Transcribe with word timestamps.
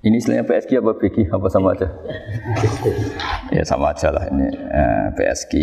ini 0.00 0.16
istilahnya 0.16 0.48
PSG 0.48 0.80
apa 0.80 0.96
BG 0.96 1.28
apa 1.28 1.46
sama 1.52 1.76
aja? 1.76 1.84
ya 3.56 3.62
sama 3.68 3.92
aja 3.92 4.08
lah 4.08 4.24
ini 4.32 4.48
eh, 4.48 5.06
PSG, 5.12 5.54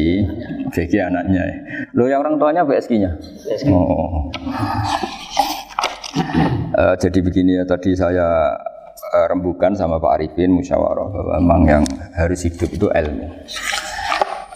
BG 0.69 0.93
anaknya. 1.01 1.41
Lo 1.97 2.05
yang 2.05 2.21
orang 2.21 2.37
tuanya 2.37 2.61
PSG-nya? 2.61 3.17
Oh. 3.73 4.29
Eh, 6.77 6.95
jadi 7.01 7.19
begini 7.25 7.57
ya 7.57 7.65
tadi 7.65 7.97
saya 7.97 8.53
eh, 9.17 9.25
rembukan 9.25 9.73
sama 9.73 9.97
Pak 9.97 10.21
Arifin 10.21 10.53
musyawarah 10.53 11.09
bahwa 11.09 11.33
memang 11.41 11.61
yang 11.65 11.83
harus 12.13 12.45
hidup 12.45 12.69
itu 12.69 12.85
ilmu. 12.93 13.25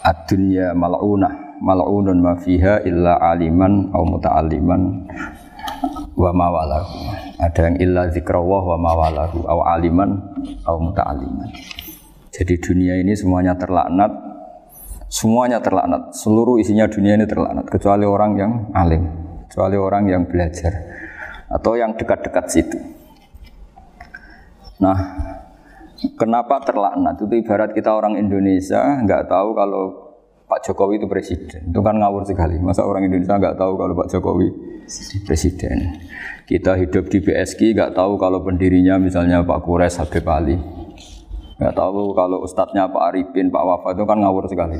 Ad-dunya 0.06 0.78
mal'unah, 0.78 1.58
mal'unun 1.58 2.22
ma 2.22 2.38
fiha 2.38 2.86
illa 2.86 3.18
aliman 3.18 3.90
au 3.90 4.06
muta'alliman 4.06 5.10
wa 6.14 6.30
mawalahu. 6.30 6.94
Ada 7.42 7.72
yang 7.72 7.76
illa 7.82 8.02
zikrawah 8.10 8.62
wa 8.74 8.78
mawalahu 8.78 9.44
au 9.46 9.60
aliman 9.66 10.10
au 10.66 10.76
muta'alliman. 10.78 11.50
Jadi 12.32 12.54
dunia 12.58 12.96
ini 12.96 13.12
semuanya 13.12 13.52
terlaknat, 13.58 14.12
semuanya 15.12 15.60
terlaknat. 15.60 16.16
Seluruh 16.16 16.56
isinya 16.56 16.88
dunia 16.88 17.20
ini 17.20 17.26
terlaknat 17.28 17.68
kecuali 17.68 18.08
orang 18.08 18.32
yang 18.38 18.52
alim, 18.72 19.04
kecuali 19.48 19.76
orang 19.76 20.04
yang 20.08 20.22
belajar 20.24 20.72
atau 21.52 21.76
yang 21.76 21.92
dekat-dekat 21.92 22.46
situ. 22.48 22.78
Nah, 24.80 24.98
kenapa 26.16 26.64
terlaknat? 26.64 27.20
Itu 27.20 27.30
ibarat 27.36 27.70
kita 27.76 27.92
orang 27.92 28.16
Indonesia 28.16 28.80
nggak 29.04 29.28
tahu 29.28 29.52
kalau 29.54 30.11
Pak 30.52 30.68
Jokowi 30.68 31.00
itu 31.00 31.08
presiden. 31.08 31.72
Itu 31.72 31.80
kan 31.80 31.96
ngawur 31.96 32.28
sekali. 32.28 32.60
Masa 32.60 32.84
orang 32.84 33.08
Indonesia 33.08 33.40
nggak 33.40 33.56
tahu 33.56 33.72
kalau 33.80 33.96
Pak 33.96 34.12
Jokowi 34.12 34.52
presiden. 35.24 35.96
Kita 36.44 36.76
hidup 36.76 37.08
di 37.08 37.24
BSK 37.24 37.72
nggak 37.72 37.96
tahu 37.96 38.20
kalau 38.20 38.44
pendirinya 38.44 39.00
misalnya 39.00 39.40
Pak 39.40 39.64
Kures 39.64 39.96
Habib 39.96 40.28
Ali. 40.28 40.60
Nggak 41.56 41.72
tahu 41.72 42.12
kalau 42.12 42.44
ustadznya 42.44 42.84
Pak 42.84 43.00
Arifin, 43.00 43.48
Pak 43.48 43.64
Wafa 43.64 43.96
itu 43.96 44.04
kan 44.04 44.20
ngawur 44.20 44.44
sekali. 44.44 44.76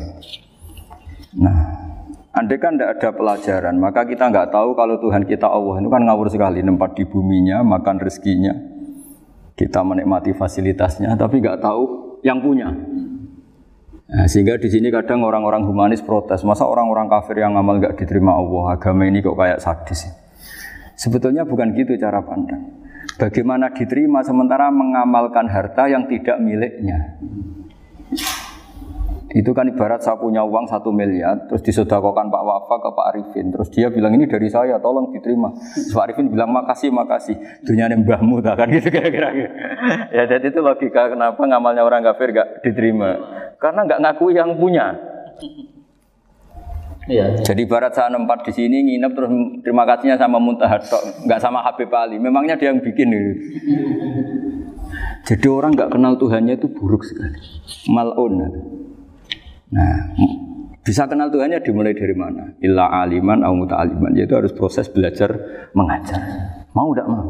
Nah, 1.40 1.56
andai 2.36 2.60
kan 2.60 2.76
tidak 2.76 3.00
ada 3.00 3.08
pelajaran, 3.16 3.74
maka 3.80 4.04
kita 4.04 4.28
nggak 4.28 4.52
tahu 4.52 4.76
kalau 4.76 5.00
Tuhan 5.00 5.24
kita 5.24 5.48
Allah 5.48 5.80
itu 5.80 5.88
kan 5.88 6.04
ngawur 6.04 6.28
sekali, 6.28 6.60
nempat 6.60 6.92
di 7.00 7.08
buminya, 7.08 7.64
makan 7.64 7.96
rezekinya, 7.96 8.52
kita 9.56 9.80
menikmati 9.80 10.36
fasilitasnya, 10.36 11.16
tapi 11.16 11.40
nggak 11.40 11.64
tahu 11.64 12.18
yang 12.20 12.44
punya. 12.44 12.68
Nah, 14.12 14.28
sehingga 14.28 14.60
di 14.60 14.68
sini 14.68 14.92
kadang 14.92 15.24
orang-orang 15.24 15.64
humanis 15.64 16.04
protes, 16.04 16.44
masa 16.44 16.68
orang-orang 16.68 17.08
kafir 17.08 17.40
yang 17.40 17.56
amal 17.56 17.80
nggak 17.80 17.96
diterima 17.96 18.36
Allah, 18.36 18.76
agama 18.76 19.08
ini 19.08 19.24
kok 19.24 19.40
kayak 19.40 19.56
sadis. 19.64 20.04
Sebetulnya 21.00 21.48
bukan 21.48 21.72
gitu 21.72 21.96
cara 21.96 22.20
pandang. 22.20 22.60
Bagaimana 23.16 23.72
diterima 23.72 24.20
sementara 24.20 24.68
mengamalkan 24.68 25.48
harta 25.48 25.88
yang 25.88 26.04
tidak 26.12 26.36
miliknya. 26.44 27.16
Itu 29.32 29.56
kan 29.56 29.64
ibarat 29.64 30.04
saya 30.04 30.20
punya 30.20 30.44
uang 30.44 30.68
satu 30.68 30.92
miliar, 30.92 31.48
terus 31.48 31.64
disodakokan 31.64 32.28
Pak 32.28 32.42
Wafa 32.44 32.76
ke 32.84 32.88
Pak 32.92 33.06
Arifin, 33.16 33.48
terus 33.48 33.72
dia 33.72 33.88
bilang 33.88 34.12
ini 34.12 34.28
dari 34.28 34.52
saya, 34.52 34.76
tolong 34.76 35.08
diterima. 35.08 35.56
Terus 35.56 35.88
Pak 35.88 36.04
Arifin 36.04 36.28
bilang 36.28 36.52
makasih 36.52 36.92
makasih, 36.92 37.40
dunia 37.64 37.88
mbahmu, 37.88 38.44
kan 38.44 38.68
gitu 38.68 38.92
kira-kira. 38.92 39.32
ya 40.20 40.28
jadi 40.28 40.52
itu 40.52 40.60
logika 40.60 41.08
kenapa 41.08 41.40
ngamalnya 41.40 41.80
orang 41.80 42.04
kafir 42.04 42.36
gak 42.36 42.60
diterima, 42.60 43.31
karena 43.62 43.86
nggak 43.86 44.00
ngaku 44.02 44.34
yang 44.34 44.58
punya. 44.58 44.90
Iya. 47.06 47.38
Jadi 47.42 47.62
barat 47.66 47.94
saya 47.94 48.14
nempat 48.14 48.46
di 48.46 48.52
sini 48.54 48.82
nginep 48.82 49.12
terus 49.14 49.30
terima 49.62 49.82
kasihnya 49.86 50.18
sama 50.18 50.38
Muntaha 50.38 50.78
tok, 50.82 51.26
nggak 51.26 51.40
sama 51.42 51.62
Habib 51.62 51.90
Ali. 51.94 52.18
Memangnya 52.18 52.58
dia 52.58 52.74
yang 52.74 52.82
bikin 52.82 53.10
itu. 53.10 53.32
Jadi 55.22 55.46
orang 55.46 55.74
nggak 55.74 55.90
kenal 55.94 56.18
Tuhannya 56.18 56.58
itu 56.58 56.70
buruk 56.70 57.06
sekali. 57.06 57.38
Malun. 57.90 58.34
Nah, 59.72 59.94
bisa 60.82 61.06
kenal 61.06 61.30
Tuhannya 61.30 61.62
dimulai 61.62 61.94
dari 61.94 62.14
mana? 62.14 62.54
Illa 62.62 62.90
aliman 63.02 63.46
au 63.46 63.54
muta'aliman. 63.54 64.14
Yaitu 64.18 64.34
harus 64.38 64.54
proses 64.54 64.90
belajar 64.90 65.30
mengajar. 65.74 66.22
Mau 66.74 66.90
tidak 66.94 67.06
mau. 67.10 67.26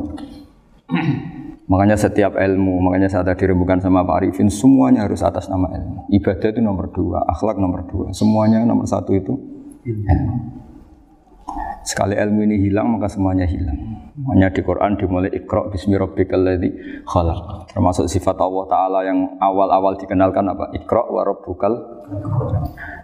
Makanya 1.71 1.95
setiap 1.95 2.34
ilmu, 2.34 2.83
makanya 2.83 3.06
saat 3.06 3.31
tadi 3.31 3.47
rembukan 3.47 3.78
sama 3.78 4.03
Pak 4.03 4.17
Arifin, 4.19 4.50
semuanya 4.50 5.06
harus 5.06 5.23
atas 5.23 5.47
nama 5.47 5.71
ilmu. 5.71 6.11
Ibadah 6.11 6.49
itu 6.50 6.61
nomor 6.61 6.91
dua, 6.91 7.23
akhlak 7.31 7.55
nomor 7.55 7.87
dua. 7.87 8.11
Semuanya 8.11 8.67
nomor 8.67 8.84
satu 8.91 9.15
itu 9.15 9.39
ilmu. 9.87 10.62
Sekali 11.83 12.15
ilmu 12.15 12.47
ini 12.47 12.62
hilang, 12.62 12.95
maka 12.95 13.11
semuanya 13.11 13.43
hilang. 13.43 13.75
Makanya 14.15 14.55
di 14.55 14.62
Quran 14.62 14.95
dimulai 14.95 15.31
ikra 15.34 15.67
bismi 15.67 15.99
rabbikal 15.99 16.39
ladzi 16.39 16.71
khalaq. 17.06 17.75
Termasuk 17.75 18.06
sifat 18.06 18.39
Allah 18.39 18.65
Ta'ala 18.71 19.00
yang 19.03 19.19
awal-awal 19.43 19.99
dikenalkan 19.99 20.47
apa? 20.47 20.71
Ikra 20.79 21.03
wa 21.11 21.27
rabbukal. 21.27 21.75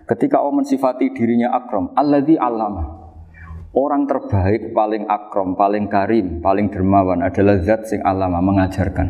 Ketika 0.06 0.38
Allah 0.38 0.54
mensifati 0.62 1.10
dirinya 1.10 1.50
akram, 1.58 1.90
alladzi 1.98 2.38
allama. 2.38 3.07
Orang 3.78 4.10
terbaik, 4.10 4.74
paling 4.74 5.06
akram, 5.06 5.54
paling 5.54 5.86
karim, 5.86 6.42
paling 6.42 6.66
dermawan 6.66 7.22
adalah 7.22 7.62
zat 7.62 7.86
sing 7.86 8.02
alama 8.02 8.42
mengajarkan. 8.42 9.06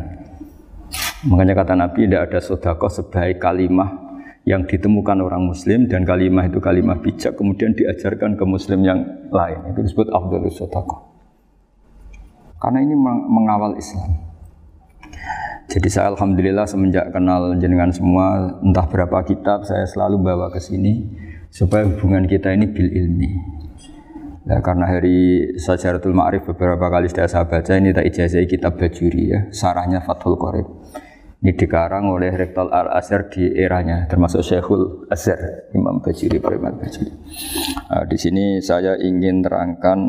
Makanya 1.25 1.57
kata 1.57 1.73
Nabi 1.73 2.05
tidak 2.05 2.29
ada 2.29 2.37
sodako 2.37 2.85
sebaik 2.85 3.41
kalimah 3.41 3.97
yang 4.45 4.69
ditemukan 4.69 5.25
orang 5.25 5.41
muslim 5.41 5.89
dan 5.89 6.05
kalimah 6.05 6.45
itu 6.45 6.61
kalimah 6.61 7.01
bijak 7.01 7.33
kemudian 7.33 7.73
diajarkan 7.73 8.37
ke 8.37 8.45
muslim 8.45 8.85
yang 8.85 9.01
lain. 9.33 9.73
Itu 9.73 9.81
disebut 9.81 10.13
afdalus 10.13 10.61
sodako. 10.61 11.01
Karena 12.61 12.85
ini 12.85 12.93
mengawal 13.25 13.73
Islam. 13.73 14.21
Jadi 15.65 15.89
saya 15.89 16.13
alhamdulillah 16.13 16.69
semenjak 16.69 17.09
kenal 17.09 17.57
jenengan 17.57 17.89
semua 17.89 18.57
entah 18.61 18.85
berapa 18.85 19.25
kitab 19.25 19.65
saya 19.65 19.89
selalu 19.89 20.29
bawa 20.29 20.53
ke 20.53 20.61
sini 20.61 21.09
supaya 21.49 21.89
hubungan 21.89 22.29
kita 22.29 22.53
ini 22.53 22.69
bil 22.69 22.89
ilmi. 22.93 23.57
Ya, 24.47 24.63
karena 24.63 24.87
hari 24.87 25.51
Sajaratul 25.59 26.15
Ma'rif 26.15 26.47
beberapa 26.47 26.87
kali 26.87 27.11
sudah 27.11 27.27
saya 27.27 27.43
baca 27.43 27.75
ini 27.75 27.91
tak 27.91 28.07
ijazah 28.07 28.39
kitab 28.47 28.79
Bajuri 28.79 29.35
ya, 29.35 29.39
sarahnya 29.51 29.99
Fathul 29.99 30.39
Qorib. 30.39 30.67
Ini 31.39 31.55
dikarang 31.55 32.07
oleh 32.11 32.35
Rektor 32.35 32.67
Al 32.67 32.91
Azhar 32.91 33.31
di 33.31 33.47
eranya, 33.55 34.07
termasuk 34.11 34.43
Syekhul 34.43 35.07
Azhar, 35.11 35.71
Imam 35.71 35.99
Bajuri, 35.99 36.39
Imam 36.39 36.75
Bajuri. 36.75 37.11
Nah, 37.91 38.03
di 38.07 38.17
sini 38.19 38.59
saya 38.59 38.95
ingin 38.99 39.43
terangkan 39.43 39.99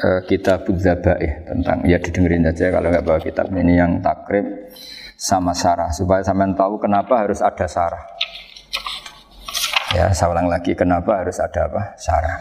uh, 0.00 0.20
kitab 0.24 0.68
Zabaih 0.68 1.44
tentang 1.44 1.84
ya 1.84 2.00
didengerin 2.00 2.48
aja 2.48 2.72
kalau 2.72 2.88
nggak 2.88 3.04
bawa 3.04 3.20
kitab 3.20 3.52
ini 3.52 3.76
yang 3.76 4.00
takrib 4.00 4.68
sama 5.16 5.52
sarah 5.52 5.92
supaya 5.92 6.24
sampean 6.24 6.56
tahu 6.56 6.80
kenapa 6.80 7.24
harus 7.24 7.44
ada 7.44 7.68
sarah. 7.68 8.04
Ya, 9.92 10.08
saya 10.16 10.32
ulang 10.32 10.48
lagi 10.48 10.72
kenapa 10.72 11.20
harus 11.20 11.36
ada 11.36 11.68
apa? 11.68 11.92
Sarah. 12.00 12.40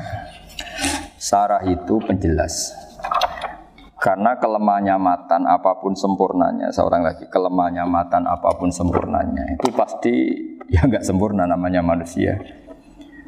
Sarah 1.22 1.62
itu 1.70 2.02
penjelas. 2.02 2.74
Karena 4.02 4.34
kelemahnya 4.42 4.98
matan 4.98 5.46
apa 5.46 5.78
pun 5.78 5.94
sempurnanya, 5.94 6.74
seorang 6.74 7.06
lagi 7.06 7.30
kelemahnya 7.30 7.86
matan 7.86 8.26
apa 8.26 8.58
pun 8.58 8.74
sempurnanya 8.74 9.46
itu 9.54 9.70
pasti 9.70 10.34
ya 10.74 10.82
nggak 10.90 11.06
sempurna 11.06 11.46
namanya 11.46 11.86
manusia. 11.86 12.42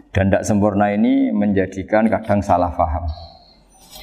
Dan 0.10 0.34
tidak 0.34 0.42
sempurna 0.42 0.90
ini 0.90 1.30
menjadikan 1.30 2.10
kadang 2.10 2.42
salah 2.42 2.74
paham. 2.74 3.06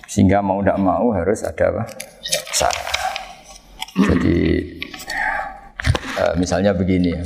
Sehingga 0.06 0.38
mau 0.38 0.62
tidak 0.62 0.78
mau 0.78 1.10
harus 1.10 1.42
ada 1.42 1.74
apa? 1.74 1.84
Sarah. 2.54 2.86
Jadi 4.06 4.38
misalnya 6.38 6.70
begini 6.78 7.10
ya. 7.10 7.22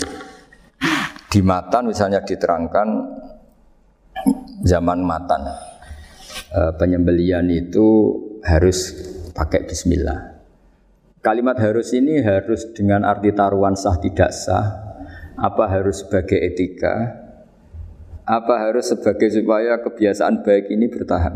Di 1.28 1.44
matan 1.44 1.92
misalnya 1.92 2.24
diterangkan 2.24 2.88
zaman 4.64 5.04
matan 5.04 5.44
penyembelian 6.78 7.50
itu 7.50 8.14
harus 8.46 8.94
pakai 9.34 9.66
bismillah. 9.66 10.34
Kalimat 11.24 11.56
harus 11.56 11.90
ini 11.96 12.20
harus 12.20 12.68
dengan 12.76 13.02
arti 13.02 13.32
taruhan 13.32 13.74
sah 13.74 13.96
tidak 13.96 14.30
sah, 14.30 14.66
apa 15.34 15.64
harus 15.66 16.04
sebagai 16.04 16.36
etika, 16.36 17.24
apa 18.28 18.54
harus 18.60 18.92
sebagai 18.92 19.32
supaya 19.32 19.80
kebiasaan 19.80 20.44
baik 20.44 20.68
ini 20.68 20.86
bertahan. 20.92 21.34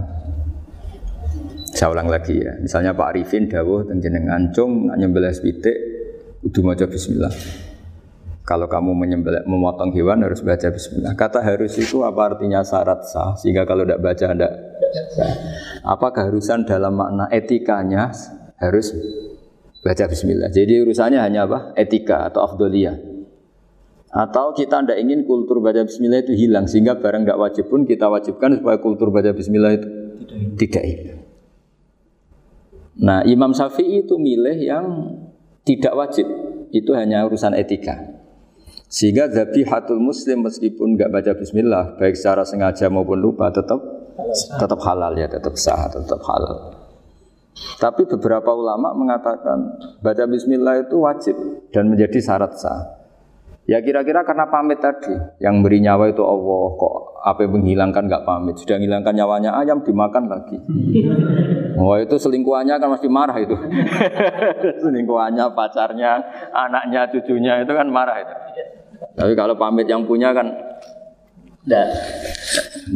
Saya 1.73 1.95
ulang 1.95 2.13
lagi 2.13 2.37
ya, 2.37 2.57
misalnya 2.61 2.93
Pak 2.93 3.09
Arifin 3.17 3.49
dawuh 3.49 3.89
jenengan 3.97 4.53
cung 4.53 4.93
nyembelih 4.93 5.33
pitik 5.41 5.77
kudu 6.45 6.61
maca 6.65 6.85
bismillah. 6.85 7.33
Kalau 8.49 8.65
kamu 8.65 8.97
menyembelih 8.97 9.45
memotong 9.45 9.93
hewan 9.93 10.25
harus 10.25 10.41
baca 10.41 10.73
bismillah. 10.73 11.13
Kata 11.13 11.45
harus 11.45 11.77
itu 11.77 12.01
apa 12.01 12.33
artinya 12.33 12.65
syarat 12.65 13.05
sah 13.05 13.37
sehingga 13.37 13.69
kalau 13.69 13.85
tidak 13.85 14.01
baca 14.01 14.25
tidak 14.33 14.53
sah. 15.13 15.37
Apa 15.85 16.17
keharusan 16.17 16.65
dalam 16.65 16.97
makna 16.97 17.29
etikanya 17.29 18.09
harus 18.57 18.97
baca 19.85 20.05
bismillah. 20.09 20.49
Jadi 20.49 20.81
urusannya 20.81 21.21
hanya 21.21 21.45
apa? 21.45 21.77
Etika 21.77 22.33
atau 22.33 22.41
afdoliyah. 22.49 22.97
Atau 24.09 24.57
kita 24.57 24.81
tidak 24.81 24.97
ingin 25.05 25.29
kultur 25.29 25.61
baca 25.61 25.85
bismillah 25.85 26.25
itu 26.25 26.33
hilang 26.33 26.65
sehingga 26.65 26.97
barang 26.97 27.29
tidak 27.29 27.37
wajib 27.45 27.69
pun 27.69 27.85
kita 27.85 28.09
wajibkan 28.09 28.57
supaya 28.57 28.81
kultur 28.81 29.13
baca 29.13 29.37
bismillah 29.37 29.77
itu 29.77 29.89
tidak 30.57 30.85
hilang. 30.89 31.21
Nah, 32.97 33.29
Imam 33.29 33.53
Syafi'i 33.53 34.09
itu 34.09 34.17
milih 34.17 34.57
yang 34.57 34.87
tidak 35.69 35.93
wajib. 35.93 36.25
Itu 36.73 36.97
hanya 36.97 37.29
urusan 37.29 37.53
etika. 37.53 38.18
Sehingga 38.89 39.29
hatul 39.69 40.01
muslim 40.01 40.49
meskipun 40.49 40.97
nggak 40.97 41.13
baca 41.13 41.33
bismillah, 41.37 42.01
baik 42.01 42.17
secara 42.17 42.41
sengaja 42.49 42.89
maupun 42.89 43.21
lupa 43.21 43.53
tetap 43.53 43.77
tetap 44.57 44.81
halal 44.81 45.13
ya, 45.13 45.29
tetap 45.29 45.55
sah, 45.61 45.93
tetap 45.93 46.25
halal. 46.25 46.73
Tapi 47.77 48.09
beberapa 48.09 48.49
ulama 48.57 48.97
mengatakan 48.97 49.77
baca 50.01 50.25
bismillah 50.25 50.89
itu 50.89 50.97
wajib 51.05 51.37
dan 51.69 51.93
menjadi 51.93 52.17
syarat 52.17 52.57
sah. 52.57 52.99
Ya 53.69 53.85
kira-kira 53.85 54.25
karena 54.25 54.49
pamit 54.49 54.81
tadi, 54.81 55.13
yang 55.45 55.61
beri 55.61 55.85
nyawa 55.85 56.09
itu 56.09 56.25
Allah, 56.25 56.65
kok 56.81 57.21
apa 57.21 57.45
yang 57.45 57.61
menghilangkan 57.61 58.09
nggak 58.09 58.25
pamit, 58.25 58.57
sudah 58.57 58.81
menghilangkan 58.81 59.13
nyawanya 59.13 59.51
ayam 59.61 59.85
dimakan 59.85 60.25
lagi. 60.25 60.57
Wah 61.77 61.85
oh, 61.93 61.97
itu 62.01 62.17
selingkuhannya 62.17 62.81
kan 62.81 62.89
masih 62.89 63.13
marah 63.13 63.37
itu. 63.37 63.53
selingkuhannya, 64.89 65.53
pacarnya, 65.53 66.17
anaknya, 66.49 67.13
cucunya 67.13 67.61
itu 67.61 67.73
kan 67.77 67.93
marah 67.93 68.25
itu. 68.25 68.35
Tapi 69.19 69.33
kalau 69.35 69.59
pamit 69.59 69.91
yang 69.91 70.07
punya 70.07 70.31
kan 70.31 70.47
Nah, 71.69 71.85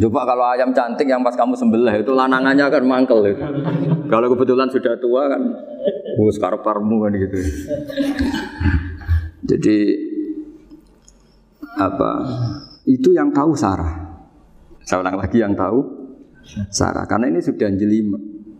coba 0.00 0.24
kalau 0.24 0.44
ayam 0.48 0.72
cantik 0.72 1.04
yang 1.04 1.20
pas 1.20 1.36
kamu 1.36 1.52
sembelih 1.52 1.92
itu 2.00 2.16
lanangannya 2.16 2.64
akan 2.72 2.84
mangkel 2.88 3.20
itu. 3.28 3.44
Kalau 4.08 4.32
kebetulan 4.32 4.72
sudah 4.72 4.96
tua 4.96 5.28
kan, 5.28 5.42
oh 6.16 6.32
sekarang 6.32 6.64
parmu 6.64 7.04
kan 7.04 7.12
gitu. 7.12 7.36
Jadi 9.44 9.76
apa? 11.76 12.10
Itu 12.88 13.12
yang 13.12 13.28
tahu 13.28 13.52
Sarah. 13.52 14.24
Saya 14.88 15.04
ulang 15.04 15.20
lagi 15.20 15.36
yang 15.36 15.52
tahu 15.52 15.84
Sarah. 16.72 17.04
Karena 17.04 17.28
ini 17.28 17.44
sudah 17.44 17.68
jeli, 17.76 18.08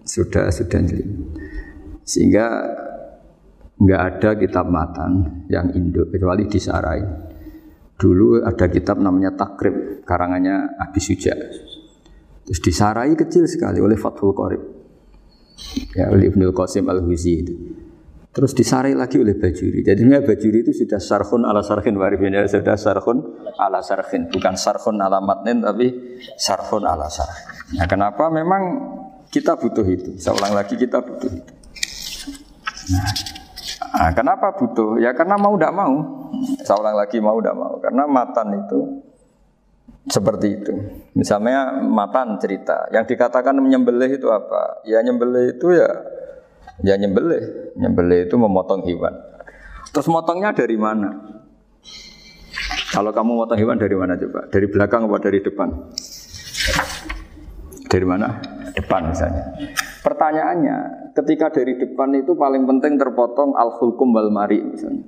sudah 0.04 0.52
sudah 0.52 0.80
jeli. 0.84 1.08
Sehingga 2.04 2.46
nggak 3.80 4.02
ada 4.12 4.30
kitab 4.36 4.68
matan 4.68 5.46
yang 5.48 5.72
Indo 5.72 6.04
kecuali 6.12 6.44
di 6.44 6.60
Sarah 6.60 7.00
ini. 7.00 7.31
Dulu 8.02 8.42
ada 8.42 8.66
kitab 8.66 8.98
namanya 8.98 9.30
Takrib, 9.38 10.02
karangannya 10.02 10.74
Abi 10.74 10.98
Suja. 10.98 11.38
Terus 12.42 12.58
disarai 12.58 13.14
kecil 13.14 13.46
sekali 13.46 13.78
oleh 13.78 13.94
Fathul 13.94 14.34
Qorib. 14.34 14.62
Ya, 15.94 16.10
oleh 16.10 16.26
Ibnul 16.26 16.50
Qasim 16.50 16.90
Al-Huzi 16.90 17.32
itu. 17.38 17.54
Terus 18.32 18.56
disarai 18.56 18.96
lagi 18.98 19.22
oleh 19.22 19.38
Bajuri. 19.38 19.86
Jadi 19.86 20.02
Bajuri 20.02 20.66
itu 20.66 20.72
sudah 20.74 20.98
sarhun 20.98 21.46
ala 21.46 21.62
sarhin 21.62 21.94
warifin. 21.94 22.34
Ya, 22.34 22.42
sudah 22.48 22.74
sarhun 22.74 23.22
ala 23.54 23.84
sarhin. 23.84 24.26
Bukan 24.32 24.58
sarhun 24.58 24.98
ala 24.98 25.22
matnin, 25.22 25.62
tapi 25.62 26.18
sarhun 26.34 26.82
ala 26.82 27.06
sarhin. 27.06 27.78
Nah, 27.78 27.86
kenapa? 27.86 28.32
Memang 28.32 28.62
kita 29.30 29.54
butuh 29.54 29.86
itu. 29.86 30.18
Saya 30.18 30.34
ulang 30.42 30.58
lagi, 30.58 30.74
kita 30.74 30.98
butuh 31.04 31.30
itu. 31.30 31.52
Nah, 32.90 33.12
nah 33.92 34.10
kenapa 34.14 34.54
butuh? 34.54 34.98
Ya 35.02 35.14
karena 35.16 35.34
mau 35.36 35.54
tidak 35.58 35.74
mau. 35.74 35.94
Saya 36.64 36.76
ulang 36.80 36.96
lagi 36.96 37.18
mau 37.18 37.38
tidak 37.42 37.56
mau 37.56 37.74
karena 37.82 38.04
matan 38.06 38.48
itu 38.62 38.78
seperti 40.08 40.46
itu. 40.62 40.74
Misalnya 41.14 41.78
matan 41.78 42.38
cerita 42.42 42.90
yang 42.90 43.06
dikatakan 43.06 43.54
menyembelih 43.58 44.10
itu 44.18 44.28
apa? 44.30 44.82
Ya 44.88 44.98
nyembelih 45.02 45.58
itu 45.58 45.74
ya 45.74 45.90
ya 46.82 46.94
nyembelih. 46.98 47.74
Nyembelih 47.78 48.26
itu 48.26 48.34
memotong 48.34 48.82
hewan. 48.88 49.14
Terus 49.92 50.08
motongnya 50.08 50.56
dari 50.56 50.74
mana? 50.80 51.12
Kalau 52.92 53.08
kamu 53.12 53.30
motong 53.44 53.58
hewan 53.60 53.76
dari 53.80 53.96
mana 53.96 54.16
coba? 54.20 54.48
Dari 54.52 54.66
belakang 54.68 55.08
atau 55.08 55.20
dari 55.20 55.40
depan? 55.40 55.68
Dari 57.88 58.06
mana? 58.08 58.28
Depan 58.72 59.12
misalnya. 59.12 59.44
Pertanyaannya, 60.02 60.78
ketika 61.14 61.54
dari 61.54 61.78
depan 61.78 62.10
itu 62.18 62.34
paling 62.34 62.66
penting 62.66 62.98
terpotong 62.98 63.54
al-hulkum 63.54 64.10
wal 64.10 64.34
mari 64.34 64.58
misalnya. 64.58 65.06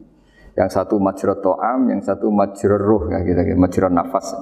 Yang 0.54 0.70
satu 0.70 1.02
majrot 1.02 1.42
to'am, 1.42 1.90
yang 1.90 1.98
satu 1.98 2.30
majrot 2.30 2.78
ruh, 2.78 3.10
ya, 3.10 3.26
gitu, 3.26 3.42
gitu, 3.42 3.58
majrot 3.58 3.90
nafas. 3.90 4.38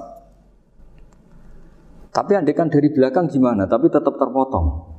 Tapi 2.13 2.37
andekan 2.37 2.69
dari 2.69 2.93
belakang 2.93 3.25
gimana? 3.25 3.65
Tapi 3.65 3.89
tetap 3.89 4.13
terpotong. 4.13 4.93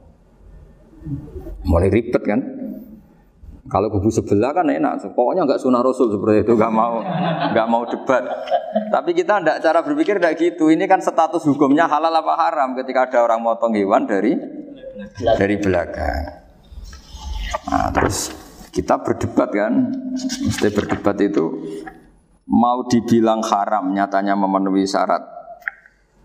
Mulai 1.71 1.87
ribet 1.87 2.23
kan? 2.27 2.43
Kalau 3.65 3.89
kubu 3.89 4.11
sebelah 4.13 4.53
kan 4.53 4.69
enak, 4.69 5.01
pokoknya 5.17 5.49
nggak 5.49 5.63
sunnah 5.63 5.81
rasul 5.81 6.13
seperti 6.13 6.45
itu, 6.45 6.53
nggak 6.53 6.75
mau, 6.75 7.01
nggak 7.55 7.69
mau 7.71 7.89
debat. 7.89 8.21
Tapi 8.93 9.17
kita 9.17 9.41
tidak 9.41 9.59
cara 9.65 9.81
berpikir 9.81 10.21
tidak 10.21 10.37
gitu. 10.37 10.69
Ini 10.69 10.85
kan 10.85 11.01
status 11.01 11.47
hukumnya 11.49 11.89
halal 11.89 12.13
apa 12.13 12.35
haram 12.37 12.77
ketika 12.77 13.09
ada 13.09 13.25
orang 13.25 13.41
motong 13.41 13.73
hewan 13.73 14.05
dari 14.05 14.37
dari 15.39 15.57
belakang. 15.59 16.23
Nah, 17.71 17.89
terus 17.95 18.31
kita 18.75 19.01
berdebat 19.01 19.51
kan, 19.55 19.95
mesti 20.15 20.69
berdebat 20.75 21.17
itu 21.23 21.45
mau 22.45 22.85
dibilang 22.85 23.41
haram 23.41 23.95
nyatanya 23.95 24.37
memenuhi 24.37 24.85
syarat 24.85 25.23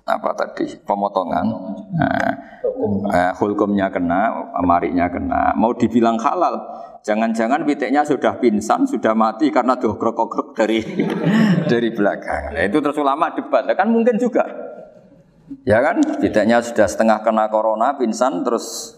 apa 0.09 0.31
tadi? 0.33 0.65
Pemotongan. 0.81 1.45
Nah, 1.93 2.29
eh, 3.13 3.31
hukumnya 3.37 3.93
kena 3.93 4.49
amarinya 4.57 5.05
kena. 5.05 5.53
Mau 5.53 5.77
dibilang 5.77 6.17
halal 6.17 6.57
jangan-jangan 7.05 7.63
pitiknya 7.63 8.03
sudah 8.03 8.35
pingsan 8.41 8.83
sudah 8.83 9.15
mati 9.15 9.47
karena 9.53 9.77
dogrok 9.77 10.57
dari 10.57 10.81
dari 11.71 11.89
belakang. 11.93 12.57
Nah, 12.57 12.63
itu 12.65 12.77
terus 12.81 12.97
ulama 12.97 13.31
debat. 13.37 13.69
Nah, 13.69 13.77
kan 13.77 13.87
mungkin 13.93 14.17
juga 14.17 14.43
ya 15.63 15.79
kan? 15.81 16.01
Pitiknya 16.19 16.61
sudah 16.61 16.87
setengah 16.89 17.21
kena 17.21 17.49
corona 17.49 17.95
pingsan 17.95 18.41
terus. 18.41 18.97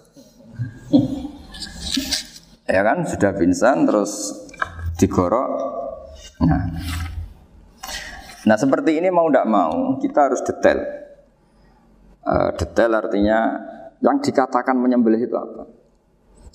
Ya 2.67 2.81
kan? 2.85 3.03
Sudah 3.07 3.31
pingsan 3.35 3.87
terus 3.89 4.31
digorok. 5.01 5.49
Nah. 6.45 6.63
Nah 8.41 8.57
seperti 8.57 8.97
ini 8.97 9.13
mau 9.13 9.29
tidak 9.29 9.45
mau 9.49 9.97
kita 10.01 10.19
harus 10.31 10.41
detail. 10.41 10.79
Uh, 12.21 12.49
detail 12.57 12.91
artinya 12.97 13.39
yang 14.01 14.17
dikatakan 14.21 14.77
menyembelih 14.77 15.25
itu 15.25 15.37
apa? 15.37 15.81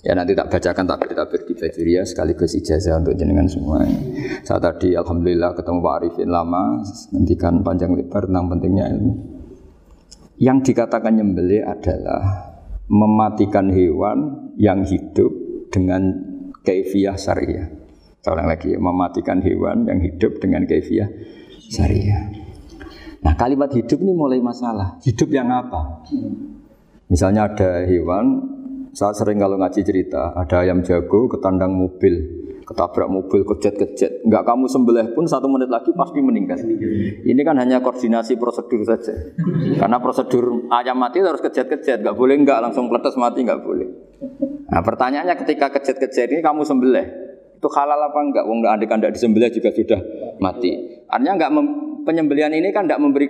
Ya 0.07 0.15
nanti 0.15 0.39
tak 0.39 0.47
bacakan 0.47 0.87
tak 0.87 1.03
tak 1.03 1.35
di 1.35 1.99
ya 1.99 2.07
sekaligus 2.07 2.55
ijazah 2.55 3.03
untuk 3.03 3.19
jenengan 3.19 3.51
semua. 3.51 3.83
Saat 4.47 4.63
tadi 4.63 4.95
alhamdulillah 4.95 5.51
ketemu 5.59 5.83
Pak 5.83 5.95
Arifin 5.99 6.31
lama, 6.31 6.79
nantikan 7.11 7.59
panjang 7.67 7.91
lebar 7.91 8.31
tentang 8.31 8.47
pentingnya 8.47 8.87
ilmu. 8.95 9.36
Yang 10.37 10.73
dikatakan 10.73 11.17
nyembelih 11.17 11.65
adalah 11.65 12.53
mematikan 12.93 13.73
hewan 13.73 14.53
yang 14.61 14.85
hidup 14.85 15.33
dengan 15.73 16.13
kaifiah 16.61 17.17
syariah. 17.17 17.73
Seorang 18.21 18.45
lagi 18.45 18.77
mematikan 18.77 19.41
hewan 19.41 19.89
yang 19.89 20.03
hidup 20.03 20.37
dengan 20.43 20.69
kaifiah 20.69 21.09
syariah. 21.73 22.37
Nah 23.25 23.33
kalimat 23.35 23.73
hidup 23.73 23.97
ini 23.97 24.13
mulai 24.13 24.39
masalah. 24.45 25.01
Hidup 25.03 25.33
yang 25.33 25.49
apa? 25.49 26.05
Misalnya 27.09 27.49
ada 27.49 27.87
hewan, 27.89 28.43
saya 28.93 29.17
sering 29.17 29.41
kalau 29.41 29.57
ngaji 29.57 29.81
cerita, 29.83 30.37
ada 30.37 30.63
ayam 30.63 30.85
jago 30.85 31.33
ketandang 31.33 31.75
mobil, 31.75 32.45
ketabrak 32.67 33.07
mobil, 33.07 33.47
kejet-kejet. 33.47 34.27
Enggak 34.27 34.43
kamu 34.43 34.67
sembelih 34.67 35.15
pun 35.15 35.23
satu 35.23 35.47
menit 35.47 35.71
lagi 35.71 35.95
pasti 35.95 36.19
meninggal. 36.19 36.59
Ini 37.23 37.41
kan 37.47 37.63
hanya 37.63 37.79
koordinasi 37.79 38.35
prosedur 38.35 38.83
saja. 38.83 39.15
Karena 39.79 40.03
prosedur 40.03 40.67
ayam 40.75 40.99
mati 40.99 41.23
harus 41.23 41.39
kejet-kejet, 41.39 42.03
enggak 42.03 42.19
boleh 42.19 42.35
enggak 42.35 42.59
langsung 42.59 42.91
peletes 42.91 43.15
mati 43.15 43.47
enggak 43.47 43.63
boleh. 43.63 43.87
Nah 44.67 44.83
pertanyaannya 44.83 45.39
ketika 45.47 45.71
kejet-kejet 45.79 46.35
ini 46.35 46.43
kamu 46.43 46.67
sembelih, 46.67 47.07
itu 47.55 47.69
halal 47.71 48.11
apa 48.11 48.19
enggak? 48.19 48.45
Wong 48.51 48.67
enggak 48.67 48.91
kan 48.91 48.99
enggak 48.99 49.15
disembelih 49.15 49.49
juga 49.55 49.71
sudah 49.71 50.01
mati. 50.43 50.75
Artinya 51.07 51.33
enggak 51.39 51.51
penyembelian 52.03 52.51
ini 52.51 52.75
kan 52.75 52.91
enggak 52.91 52.99
memberi 52.99 53.29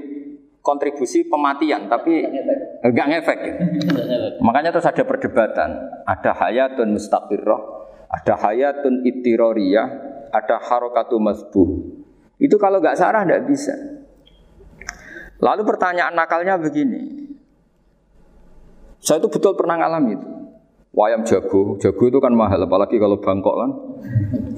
kontribusi 0.64 1.28
pematian, 1.28 1.92
tapi 1.92 2.24
enggak 2.80 3.06
ngefek. 3.12 3.40
Makanya 4.40 4.72
terus 4.72 4.88
ada 4.88 5.04
perdebatan. 5.04 5.70
Ada 6.08 6.32
hayatun 6.34 6.96
mustaqirrah, 6.96 7.75
ada 8.06 8.34
hayatun 8.38 9.02
ittiroriyah, 9.02 9.88
ada 10.30 10.56
harokatu 10.62 11.18
masbuh. 11.18 11.68
Itu 12.38 12.60
kalau 12.60 12.78
nggak 12.78 12.96
sarah 12.98 13.24
nggak 13.26 13.44
bisa. 13.48 13.74
Lalu 15.40 15.62
pertanyaan 15.68 16.16
nakalnya 16.16 16.56
begini. 16.56 17.28
Saya 19.00 19.20
itu 19.20 19.28
betul 19.28 19.52
pernah 19.54 19.76
ngalami 19.76 20.16
itu. 20.16 20.28
Wayam 20.96 21.28
jago, 21.28 21.76
jago 21.76 22.04
itu 22.08 22.18
kan 22.24 22.32
mahal, 22.32 22.56
apalagi 22.64 22.96
kalau 22.96 23.20
Bangkok 23.20 23.52
kan. 23.52 23.70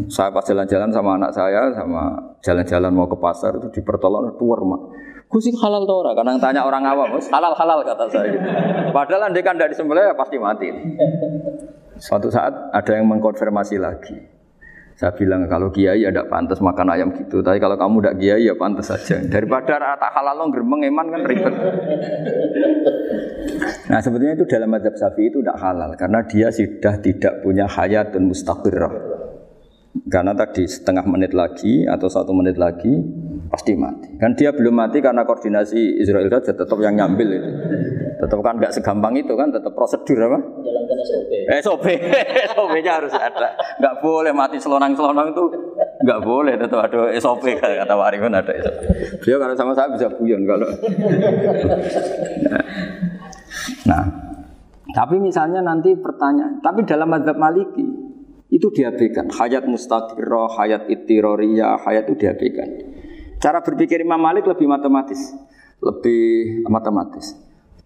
Saya 0.06 0.30
pas 0.30 0.46
jalan-jalan 0.46 0.86
sama 0.94 1.18
anak 1.18 1.34
saya, 1.34 1.74
sama 1.74 2.14
jalan-jalan 2.46 2.94
mau 2.94 3.10
ke 3.10 3.18
pasar 3.18 3.58
itu 3.58 3.74
di 3.74 3.80
pertolongan 3.82 4.38
tuar 4.38 4.62
mak. 4.62 4.82
Gue 5.28 5.44
halal 5.44 5.84
tau 5.84 6.00
ora, 6.00 6.16
karena 6.16 6.40
tanya 6.40 6.64
orang 6.64 6.86
awam, 6.88 7.18
halal 7.18 7.52
halal 7.52 7.84
kata 7.84 8.06
saya. 8.08 8.32
Gitu. 8.32 8.48
Padahal 8.94 9.28
dia 9.34 9.44
kan 9.44 9.60
dari 9.60 9.74
sembelih 9.76 10.08
ya 10.08 10.14
pasti 10.16 10.40
mati. 10.40 10.70
Suatu 11.98 12.30
saat 12.30 12.70
ada 12.70 12.92
yang 12.94 13.10
mengkonfirmasi 13.10 13.76
lagi. 13.78 14.18
Saya 14.98 15.14
bilang 15.14 15.46
kalau 15.46 15.70
kiai 15.70 16.02
ya 16.02 16.10
pantas 16.26 16.58
makan 16.58 16.90
ayam 16.90 17.14
gitu, 17.14 17.38
tapi 17.38 17.62
kalau 17.62 17.78
kamu 17.78 18.02
tidak 18.02 18.16
kiai 18.18 18.42
ya 18.50 18.54
pantas 18.58 18.90
saja. 18.90 19.22
Daripada 19.22 19.78
rata 19.78 20.10
halal 20.10 20.42
lo 20.42 20.50
geremeng 20.50 20.90
eman 20.90 21.06
kan 21.14 21.22
ribet. 21.22 21.54
Nah 23.86 24.02
sebetulnya 24.02 24.34
itu 24.42 24.46
dalam 24.50 24.74
madhab 24.74 24.98
sapi 24.98 25.30
itu 25.30 25.38
tidak 25.38 25.54
halal 25.62 25.94
karena 25.94 26.26
dia 26.26 26.50
sudah 26.50 26.98
tidak 26.98 27.46
punya 27.46 27.70
hayatun 27.70 28.26
mustaqirrah. 28.26 28.92
Karena 30.06 30.32
tadi 30.36 30.62
setengah 30.68 31.02
menit 31.10 31.34
lagi 31.34 31.82
atau 31.82 32.06
satu 32.06 32.30
menit 32.30 32.54
lagi 32.54 33.02
pasti 33.48 33.74
mati. 33.74 34.14
Kan 34.20 34.36
dia 34.36 34.52
belum 34.52 34.76
mati 34.76 35.02
karena 35.02 35.24
koordinasi 35.24 35.98
Israel 35.98 36.28
saja 36.28 36.54
tetap 36.54 36.78
yang 36.78 36.94
nyambil 36.94 37.28
itu. 37.40 37.50
Tetap 38.18 38.38
kan 38.44 38.58
nggak 38.60 38.74
segampang 38.74 39.14
itu 39.16 39.32
kan, 39.34 39.48
tetap 39.48 39.72
prosedur 39.72 40.18
apa? 40.20 40.38
Jalankan 40.38 40.98
SOP. 41.06 41.32
SOP, 41.62 41.86
SOP-nya 42.54 42.92
harus 43.02 43.14
ada. 43.14 43.56
Nggak 43.78 43.94
boleh 44.04 44.32
mati 44.34 44.56
selonang-selonang 44.60 45.32
itu 45.32 45.44
nggak 45.98 46.20
boleh, 46.22 46.54
tetap 46.54 46.78
ada 46.82 47.10
SOP 47.18 47.44
kata 47.58 47.94
Warifan 47.94 48.34
ada 48.36 48.52
SOP. 48.52 48.78
Beliau 49.24 49.38
kalau 49.40 49.54
sama 49.56 49.72
saya 49.72 49.88
bisa 49.94 50.06
buyon 50.12 50.42
kalau. 50.44 50.68
Nah, 52.48 52.64
nah, 53.86 54.04
tapi 54.92 55.16
misalnya 55.22 55.62
nanti 55.62 55.94
pertanyaan, 55.94 56.58
tapi 56.60 56.82
dalam 56.84 57.08
madhab 57.08 57.38
maliki 57.38 58.07
itu 58.48 58.72
diabaikan. 58.72 59.28
Hayat 59.28 59.68
mustaqirroh, 59.68 60.56
hayat 60.56 60.88
itiroriyah, 60.88 61.84
hayat 61.84 62.08
itu 62.08 62.26
diabaikan. 62.26 62.68
Cara 63.38 63.62
berpikir 63.62 64.02
Imam 64.02 64.18
Malik 64.18 64.48
lebih 64.48 64.66
matematis, 64.66 65.36
lebih 65.78 66.64
matematis. 66.66 67.38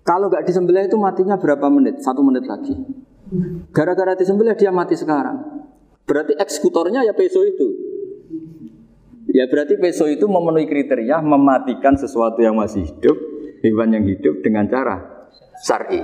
Kalau 0.02 0.26
nggak 0.32 0.48
disembelih 0.48 0.88
itu 0.90 0.98
matinya 0.98 1.38
berapa 1.38 1.66
menit? 1.70 2.02
Satu 2.02 2.24
menit 2.24 2.48
lagi. 2.48 2.74
Gara-gara 3.70 4.18
disembelih 4.18 4.58
dia 4.58 4.74
mati 4.74 4.98
sekarang. 4.98 5.62
Berarti 6.08 6.34
eksekutornya 6.34 7.06
ya 7.06 7.14
peso 7.14 7.46
itu. 7.46 7.68
Ya 9.32 9.48
berarti 9.48 9.78
peso 9.78 10.10
itu 10.10 10.26
memenuhi 10.26 10.66
kriteria 10.68 11.22
mematikan 11.22 11.96
sesuatu 11.96 12.42
yang 12.42 12.58
masih 12.58 12.84
hidup, 12.84 13.16
hewan 13.62 13.94
yang 13.94 14.04
hidup 14.04 14.42
dengan 14.42 14.66
cara 14.68 15.28
syar'i. 15.62 16.02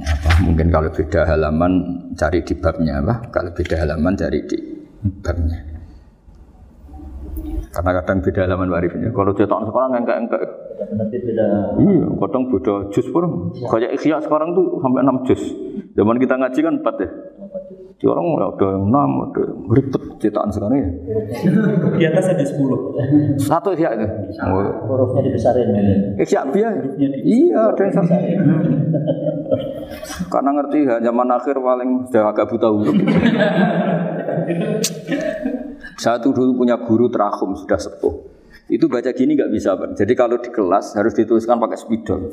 apa, 0.00 0.40
mungkin 0.40 0.72
kalau 0.72 0.88
beda 0.88 1.28
halaman 1.28 1.72
cari 2.16 2.40
di 2.40 2.56
babnya 2.56 3.04
apa? 3.04 3.28
Kalau 3.28 3.52
beda 3.52 3.76
halaman 3.76 4.16
cari 4.16 4.40
di 4.48 4.56
babnya. 5.20 5.60
Karena 7.70 7.90
kadang 8.00 8.18
beda 8.24 8.40
halaman 8.48 8.68
warifnya. 8.72 9.12
Kalau 9.12 9.36
cetakan 9.36 9.68
sekarang 9.68 9.90
enggak 10.02 10.18
enggak. 10.24 10.42
Nanti 10.96 11.16
beda. 11.20 11.46
Iya, 11.78 12.06
kadang 12.16 12.42
beda 12.48 12.74
jus 12.90 13.06
pun. 13.12 13.52
Kayak 13.60 13.90
ikhya 14.00 14.16
sekarang 14.24 14.56
tuh 14.56 14.80
sampai 14.80 15.04
6 15.04 15.26
jus. 15.28 15.42
Zaman 15.94 16.16
kita 16.16 16.34
ngaji 16.40 16.60
kan 16.64 16.74
4 16.80 17.04
ya. 17.04 17.08
Di 18.00 18.08
orang 18.08 18.32
ada 18.40 18.64
yang 18.64 18.88
enam, 18.88 19.10
ada 19.28 19.44
ribet 19.76 20.02
cetakan 20.16 20.48
sekarang 20.48 20.80
ya. 20.80 20.88
Di 22.00 22.04
atas 22.08 22.32
ada 22.32 22.44
sepuluh. 22.48 22.96
Satu 23.36 23.76
ya 23.76 23.92
itu. 23.92 24.08
Hurufnya 24.88 25.20
dibesarin. 25.20 25.68
Isya 26.16 26.48
biar. 26.48 26.80
Iya, 26.96 27.60
ada 27.76 27.82
yang 27.84 27.92
satu. 28.00 28.16
Karena 30.32 30.50
ngerti 30.56 30.78
ya, 30.88 30.96
zaman 31.04 31.28
akhir 31.28 31.60
paling 31.60 31.90
sudah 32.08 32.32
agak 32.32 32.48
buta 32.48 32.68
huruf. 32.72 32.96
Satu 36.00 36.32
dulu 36.32 36.64
punya 36.64 36.80
guru 36.80 37.12
terakhum 37.12 37.52
sudah 37.52 37.76
sepuh. 37.76 38.32
Itu 38.72 38.88
baca 38.88 39.12
gini 39.12 39.36
nggak 39.36 39.52
bisa, 39.52 39.76
Pak. 39.76 40.00
Jadi 40.00 40.12
kalau 40.16 40.40
di 40.40 40.48
kelas 40.48 40.96
harus 40.96 41.12
dituliskan 41.12 41.60
pakai 41.60 41.76
spidol. 41.76 42.32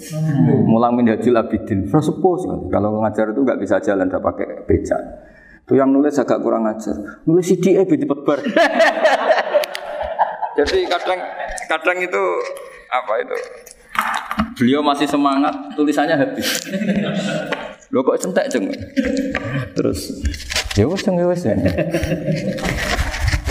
Mulang 0.64 0.96
min 0.96 1.12
hajil 1.12 1.36
abidin. 1.36 1.92
Sepuh 1.92 2.36
sekali. 2.40 2.72
Kalau 2.72 3.04
ngajar 3.04 3.36
itu 3.36 3.44
nggak 3.44 3.60
bisa 3.60 3.84
jalan, 3.84 4.08
tidak 4.08 4.24
pakai 4.24 4.64
beca. 4.64 5.00
Itu 5.68 5.76
yang 5.76 5.92
nulis 5.92 6.16
agak 6.16 6.40
kurang 6.40 6.64
ajar. 6.64 6.96
Nulis 7.28 7.44
CD 7.44 7.76
eh 7.76 7.84
cepet 7.84 8.20
bar. 8.24 8.40
Jadi 10.64 10.88
kadang 10.88 11.20
kadang 11.68 11.98
itu 12.00 12.24
apa 12.88 13.14
itu? 13.20 13.36
Beliau 14.56 14.80
masih 14.80 15.12
semangat, 15.12 15.52
tulisannya 15.76 16.16
habis. 16.16 16.64
Lo 17.92 18.00
kok 18.00 18.16
centek 18.16 18.48
jeng? 18.48 18.72
Terus 19.76 20.24
ya 20.80 20.88
wes 20.88 21.04
ya 21.04 21.28
wes 21.28 21.44
ya. 21.44 21.56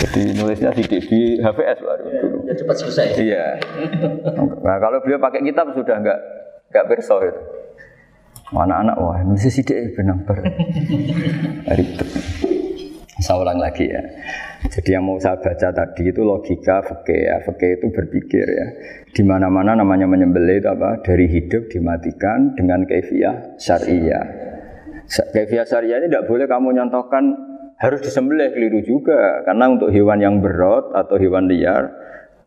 Jadi 0.01 0.21
nulisnya 0.41 0.73
di, 0.73 0.89
di 0.89 1.21
HVS 1.37 1.77
baru 1.85 2.05
dulu. 2.17 2.37
Ya 2.49 2.53
cepat 2.57 2.75
selesai. 2.81 3.07
Iya. 3.13 3.61
Nah 4.65 4.77
kalau 4.81 4.97
beliau 5.05 5.21
pakai 5.21 5.45
kitab 5.45 5.69
sudah 5.69 6.01
enggak 6.01 6.17
enggak 6.73 6.85
berso 6.89 7.21
itu. 7.21 7.41
Anak-anak 8.55 8.95
wah 8.95 9.19
nulis 9.27 9.51
sidik 9.51 9.91
benang 9.99 10.23
ber. 10.23 10.39
Ribet. 11.67 12.09
Saya 13.19 13.43
ulang 13.43 13.59
lagi 13.59 13.91
ya. 13.91 13.99
Jadi 14.71 14.95
yang 14.95 15.03
mau 15.03 15.19
saya 15.19 15.35
baca 15.35 15.73
tadi 15.73 16.07
itu 16.07 16.21
logika 16.23 16.79
fakih 16.79 17.27
ya. 17.27 17.43
Itu 17.43 17.91
berpikir 17.91 18.45
ya. 18.47 18.67
Di 19.11 19.25
mana-mana 19.25 19.75
namanya 19.75 20.07
menyembelih 20.07 20.63
itu 20.63 20.69
apa? 20.69 21.03
Dari 21.03 21.27
hidup 21.27 21.67
dimatikan 21.67 22.55
dengan 22.55 22.87
kefiah 22.87 23.59
syariah. 23.59 24.25
Kefiah 25.09 25.67
syariah 25.67 25.99
ini 25.99 26.07
tidak 26.07 26.29
boleh 26.31 26.47
kamu 26.47 26.77
nyontohkan 26.77 27.23
harus 27.77 27.99
disembelih 28.01 28.53
keliru 28.55 28.81
juga 28.81 29.45
karena 29.45 29.69
untuk 29.69 29.93
hewan 29.93 30.17
yang 30.17 30.41
berat 30.41 30.87
atau 30.97 31.19
hewan 31.19 31.45
liar 31.45 31.93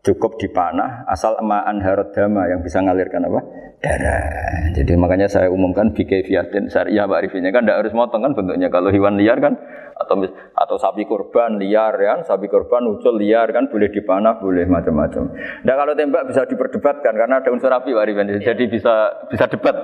cukup 0.01 0.41
dipanah 0.41 1.05
asal 1.05 1.37
emaan 1.37 1.77
harod 1.85 2.09
dama 2.09 2.49
yang 2.49 2.65
bisa 2.65 2.81
ngalirkan 2.81 3.21
apa 3.21 3.39
darah. 3.81 4.73
Jadi 4.73 4.93
makanya 4.97 5.29
saya 5.29 5.49
umumkan 5.49 5.93
bikefiatin 5.93 6.69
syariah 6.69 7.05
Pak 7.05 7.17
Arifinnya 7.21 7.53
kan 7.53 7.65
tidak 7.65 7.85
harus 7.85 7.93
motong 7.93 8.21
kan 8.25 8.33
bentuknya 8.33 8.69
kalau 8.69 8.89
hewan 8.89 9.17
liar 9.17 9.37
kan 9.37 9.57
atau 9.97 10.25
atau 10.57 10.75
sapi 10.81 11.05
kurban 11.05 11.61
liar 11.61 11.93
kan 11.93 12.25
sapi 12.25 12.49
kurban 12.49 12.89
ucul 12.89 13.17
liar 13.17 13.49
kan 13.53 13.69
boleh 13.69 13.89
dipanah 13.93 14.41
boleh 14.41 14.65
macam-macam. 14.65 15.33
Nah 15.65 15.75
kalau 15.77 15.93
tembak 15.93 16.29
bisa 16.29 16.49
diperdebatkan 16.49 17.13
karena 17.13 17.41
ada 17.41 17.49
unsur 17.53 17.69
api 17.69 17.93
Pak 17.93 18.01
Arifin 18.01 18.29
jadi 18.41 18.63
bisa 18.65 18.93
bisa 19.29 19.45
debat 19.49 19.75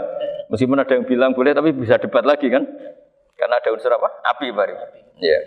meskipun 0.49 0.77
ada 0.81 0.93
yang 0.97 1.05
bilang 1.05 1.37
boleh 1.37 1.53
tapi 1.53 1.73
bisa 1.77 2.01
debat 2.01 2.25
lagi 2.25 2.49
kan 2.49 2.65
karena 3.37 3.55
ada 3.61 3.69
unsur 3.69 3.93
apa 3.93 4.09
api 4.33 4.49
Pak 4.49 4.63
Arifin. 4.65 4.89
Iya. 5.21 5.39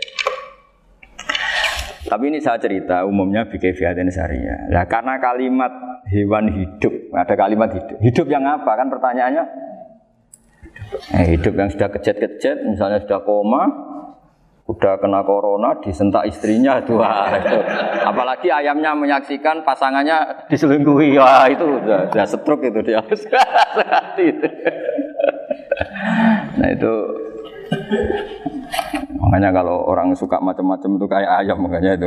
Tapi 2.00 2.32
ini 2.32 2.40
saya 2.40 2.56
cerita 2.56 3.04
umumnya 3.04 3.44
bikefiatin 3.44 4.08
syariah. 4.08 4.72
Nah 4.72 4.88
karena 4.88 5.20
kalimat 5.20 5.72
hewan 6.08 6.48
hidup, 6.48 6.92
ada 7.12 7.34
kalimat 7.36 7.68
hidup. 7.76 7.98
Hidup 8.00 8.26
yang 8.32 8.44
apa 8.48 8.72
kan 8.72 8.88
pertanyaannya? 8.88 9.44
Eh, 11.14 11.36
hidup 11.36 11.54
yang 11.54 11.68
sudah 11.70 11.92
kejet-kejet, 11.92 12.66
misalnya 12.66 12.98
sudah 13.04 13.22
koma, 13.22 13.62
udah 14.66 14.98
kena 14.98 15.22
corona, 15.22 15.78
disentak 15.78 16.26
istrinya, 16.26 16.82
itu. 16.82 16.98
Apalagi 18.02 18.50
ayamnya 18.50 18.94
menyaksikan 18.94 19.62
pasangannya 19.62 20.46
diselingkuhi, 20.50 21.14
wah 21.18 21.46
itu 21.46 21.62
udah, 21.62 22.10
udah 22.10 22.26
stroke 22.26 22.66
itu 22.66 22.80
dia. 22.82 23.02
Nah 26.60 26.68
itu 26.76 26.92
Makanya 29.30 29.62
kalau 29.62 29.86
orang 29.86 30.10
suka 30.18 30.42
macam-macam 30.42 30.98
itu 30.98 31.06
kayak 31.06 31.30
ayam 31.46 31.62
makanya 31.62 31.94
itu. 31.94 32.06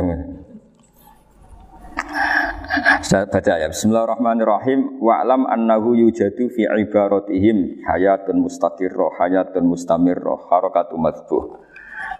Saya 3.00 3.24
baca 3.24 3.52
ya. 3.56 3.72
Bismillahirrahmanirrahim. 3.72 5.00
Wa'lam 5.00 5.48
annahu 5.48 5.96
yujadu 5.96 6.52
fi 6.52 6.68
ibaratihim 6.68 7.80
hayatun 7.80 8.44
mustaqirrah, 8.44 9.16
hayatun 9.16 9.64
mustamirrah, 9.64 10.36
harakatu 10.52 11.00
madbuh. 11.00 11.64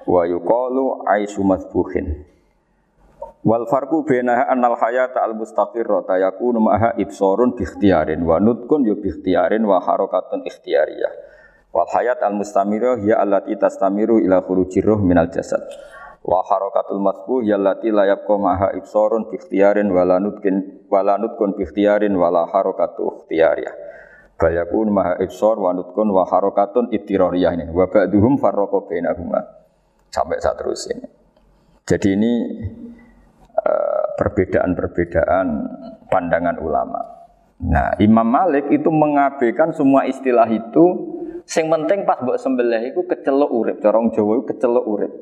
Wa 0.08 0.24
yuqalu 0.24 1.04
aisu 1.04 1.44
madbuhin. 1.44 2.24
Wal 3.44 3.68
farqu 3.68 4.08
bainaha 4.08 4.48
annal 4.48 4.80
hayata 4.80 5.20
al 5.20 5.36
mustaqirrah 5.36 6.16
yakunu 6.16 6.64
ma'aha 6.64 6.96
ibsarun 6.96 7.52
bi 7.52 7.68
ikhtiyarin 7.68 8.24
wa 8.24 8.40
nutqun 8.40 8.88
yu 8.88 8.96
bi 8.96 9.12
ikhtiyarin 9.12 9.68
wa 9.68 9.84
harakatun 9.84 10.48
ikhtiyariyah. 10.48 11.12
Wal 11.74 11.90
hayat 11.90 12.22
al 12.22 12.38
mustamirah 12.38 13.02
ya 13.02 13.18
allati 13.18 13.58
tastamiru 13.58 14.22
ila 14.22 14.46
khurujir 14.46 14.86
ruh 14.86 15.02
minal 15.02 15.26
jasad. 15.34 15.58
Wa 16.22 16.46
harakatul 16.46 17.02
masbuh 17.02 17.42
ya 17.42 17.58
allati 17.58 17.90
la 17.90 18.06
yabqa 18.06 18.34
maha 18.38 18.68
ibsarun 18.78 19.26
bi 19.26 19.42
ikhtiyarin 19.42 19.90
wa 19.90 20.06
la 20.06 20.22
nutqin 20.22 20.86
wa 20.86 21.02
la 21.02 21.18
nutqun 21.18 21.58
bi 21.58 21.66
ikhtiyarin 21.66 22.14
wa 22.14 22.30
la 22.30 22.46
harakatu 22.46 23.26
ikhtiyariyah. 23.26 23.74
Bal 24.38 24.54
yakun 24.54 24.94
maha 24.94 25.18
ibsar 25.18 25.58
wa 25.58 25.74
nutqun 25.74 26.14
wa 26.14 26.22
harakatun 26.30 26.94
ittirariyah 26.94 27.52
ini. 27.58 27.66
Wa 27.74 27.90
ba'duhum 27.90 28.38
farraqa 28.38 28.86
bainahuma. 28.86 29.42
Sampai 30.14 30.38
saat 30.38 30.54
terus 30.62 30.86
ini. 30.94 31.06
Jadi 31.84 32.08
ini 32.14 32.32
eh, 33.50 34.04
perbedaan-perbedaan 34.14 35.46
pandangan 36.06 36.56
ulama. 36.62 37.02
Nah, 37.66 37.98
Imam 37.98 38.26
Malik 38.26 38.70
itu 38.70 38.90
mengabaikan 38.90 39.74
semua 39.74 40.06
istilah 40.06 40.46
itu 40.50 41.13
Sing 41.44 41.68
penting 41.68 42.08
pas 42.08 42.20
mbok 42.24 42.40
sembelih 42.40 42.92
iku 42.92 43.04
kecelok 43.04 43.50
urip, 43.52 43.76
cara 43.84 44.00
Jawa 44.00 44.34
kecelok 44.48 44.84
urip. 44.88 45.12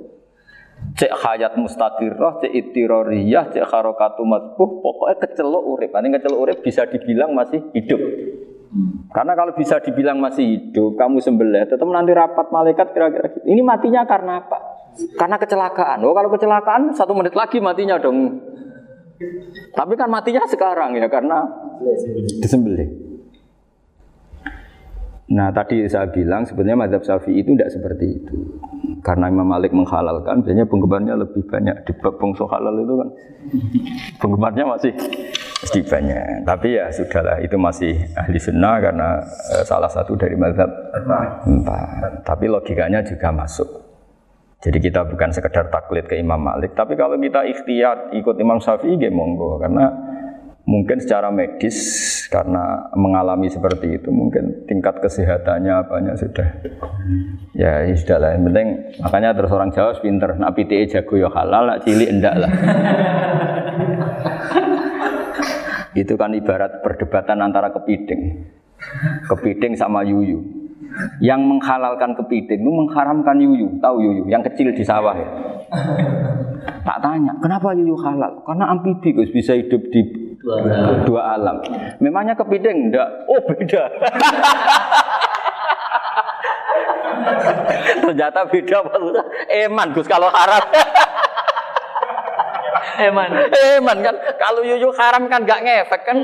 Cek 0.99 1.13
hayat 1.15 1.55
mustaqirrah, 1.59 2.43
cek 2.43 2.53
ittirariyah, 2.53 3.55
cek 3.55 3.67
harakatu 3.67 4.23
matbuh, 4.27 4.83
pokoknya 4.83 5.15
kecelok 5.19 5.65
urip. 5.67 5.91
Ini 5.95 6.09
kecelok 6.19 6.41
urip 6.43 6.59
bisa 6.63 6.87
dibilang 6.87 7.35
masih 7.35 7.63
hidup. 7.75 8.03
Karena 9.13 9.37
kalau 9.37 9.53
bisa 9.53 9.79
dibilang 9.85 10.17
masih 10.17 10.43
hidup, 10.43 10.97
kamu 10.97 11.21
sembelih, 11.21 11.69
tetap 11.69 11.85
nanti 11.87 12.17
rapat 12.17 12.49
malaikat 12.49 12.97
kira-kira 12.97 13.29
gitu. 13.29 13.45
Ini 13.45 13.61
matinya 13.61 14.03
karena 14.09 14.43
apa? 14.43 14.59
Karena 15.17 15.37
kecelakaan. 15.37 16.01
Oh 16.05 16.17
kalau 16.17 16.33
kecelakaan 16.33 16.97
satu 16.97 17.13
menit 17.13 17.37
lagi 17.37 17.61
matinya 17.61 18.01
dong. 18.01 18.41
Tapi 19.77 19.93
kan 19.95 20.09
matinya 20.09 20.43
sekarang 20.49 20.97
ya 20.97 21.07
karena 21.07 21.45
disembelih. 22.41 23.12
Nah 25.33 25.49
tadi 25.49 25.89
saya 25.89 26.13
bilang 26.13 26.45
sebenarnya 26.45 26.77
madhab 26.77 27.03
syafi'i 27.03 27.41
itu 27.41 27.57
tidak 27.57 27.73
seperti 27.73 28.07
itu. 28.21 28.37
Karena 29.03 29.27
Imam 29.27 29.49
Malik 29.49 29.75
menghalalkan, 29.75 30.47
biasanya 30.47 30.63
penggemarnya 30.69 31.19
lebih 31.19 31.43
banyak 31.51 31.75
di 31.83 31.93
bab 31.99 32.23
bongso 32.23 32.47
halal 32.47 32.77
itu 32.79 32.95
kan. 32.95 33.09
Penggemarnya 34.23 34.63
masih 34.63 34.95
masih 35.59 35.83
banyak. 35.83 36.47
Tapi 36.47 36.69
ya 36.79 36.87
sudahlah, 36.95 37.43
itu 37.43 37.59
masih 37.59 37.99
ahli 38.15 38.39
sunnah 38.39 38.79
karena 38.79 39.19
eh, 39.59 39.65
salah 39.67 39.91
satu 39.91 40.15
dari 40.15 40.39
madhab 40.39 40.71
empat. 40.95 42.23
Tapi 42.23 42.47
logikanya 42.47 43.03
juga 43.03 43.35
masuk. 43.35 43.67
Jadi 44.63 44.79
kita 44.79 45.03
bukan 45.03 45.35
sekedar 45.35 45.67
taklid 45.75 46.07
ke 46.07 46.23
Imam 46.23 46.39
Malik, 46.39 46.79
tapi 46.79 46.95
kalau 46.95 47.19
kita 47.19 47.43
ikhtiyat 47.43 48.15
ikut 48.15 48.39
Imam 48.39 48.63
Syafi'i, 48.63 48.95
ya 48.95 49.11
monggo. 49.11 49.59
Karena 49.59 49.91
mungkin 50.63 51.03
secara 51.03 51.35
medis 51.35 51.75
karena 52.31 52.87
mengalami 52.95 53.51
seperti 53.51 53.99
itu 53.99 54.15
mungkin 54.15 54.63
tingkat 54.71 55.03
kesehatannya 55.03 55.73
apanya 55.75 56.15
sudah. 56.15 56.49
Ya 57.53 57.83
ya 57.83 57.95
sudah 57.99 58.19
lah. 58.23 58.31
Yang 58.39 58.43
penting 58.51 58.69
makanya 59.03 59.31
terus 59.35 59.51
orang 59.51 59.75
Jawa 59.75 59.99
pinter. 59.99 60.31
Nak 60.39 60.55
PTE 60.55 60.87
jago 60.87 61.15
ya 61.19 61.29
halal 61.35 61.67
nak 61.67 61.83
cilik 61.83 62.11
enggak 62.11 62.35
lah. 62.39 62.53
Itu 65.93 66.17
kan 66.17 66.33
ibarat 66.33 66.81
perdebatan 66.81 67.45
antara 67.45 67.69
kepiting. 67.69 68.49
Kepiting 69.29 69.77
sama 69.77 70.01
yuyu. 70.09 70.41
Yang 71.21 71.41
menghalalkan 71.45 72.17
kepiting 72.17 72.65
itu 72.65 72.73
mengharamkan 72.73 73.37
yuyu. 73.41 73.77
Tahu 73.77 73.97
yuyu? 74.01 74.25
Yang 74.29 74.53
kecil 74.53 74.73
di 74.73 74.85
sawah. 74.85 75.13
Ya 75.17 75.29
tak 76.83 76.99
tanya 77.03 77.33
kenapa 77.39 77.75
yuyu 77.75 77.97
halal? 77.99 78.43
Karena 78.47 78.71
amfibi 78.75 79.15
Gus 79.15 79.31
bisa 79.31 79.55
hidup 79.55 79.83
di 79.91 80.01
Dua 80.43 80.59
alam. 80.59 81.07
dua 81.07 81.23
alam. 81.39 81.57
Memangnya 82.03 82.35
kepiting 82.35 82.91
enggak? 82.91 83.09
Oh 83.31 83.39
beda. 83.47 83.83
Ternyata 88.03 88.51
beda 88.51 88.77
maksudnya. 88.83 89.23
Eman 89.49 89.95
Gus 89.95 90.11
kalau 90.11 90.27
haram. 90.29 90.65
Eman. 92.93 93.31
Eman 93.79 93.99
kan 94.03 94.15
kalau 94.37 94.67
yuyu 94.67 94.91
haram 94.99 95.31
kan 95.31 95.47
enggak 95.47 95.63
ngefek 95.63 96.03
kan 96.05 96.17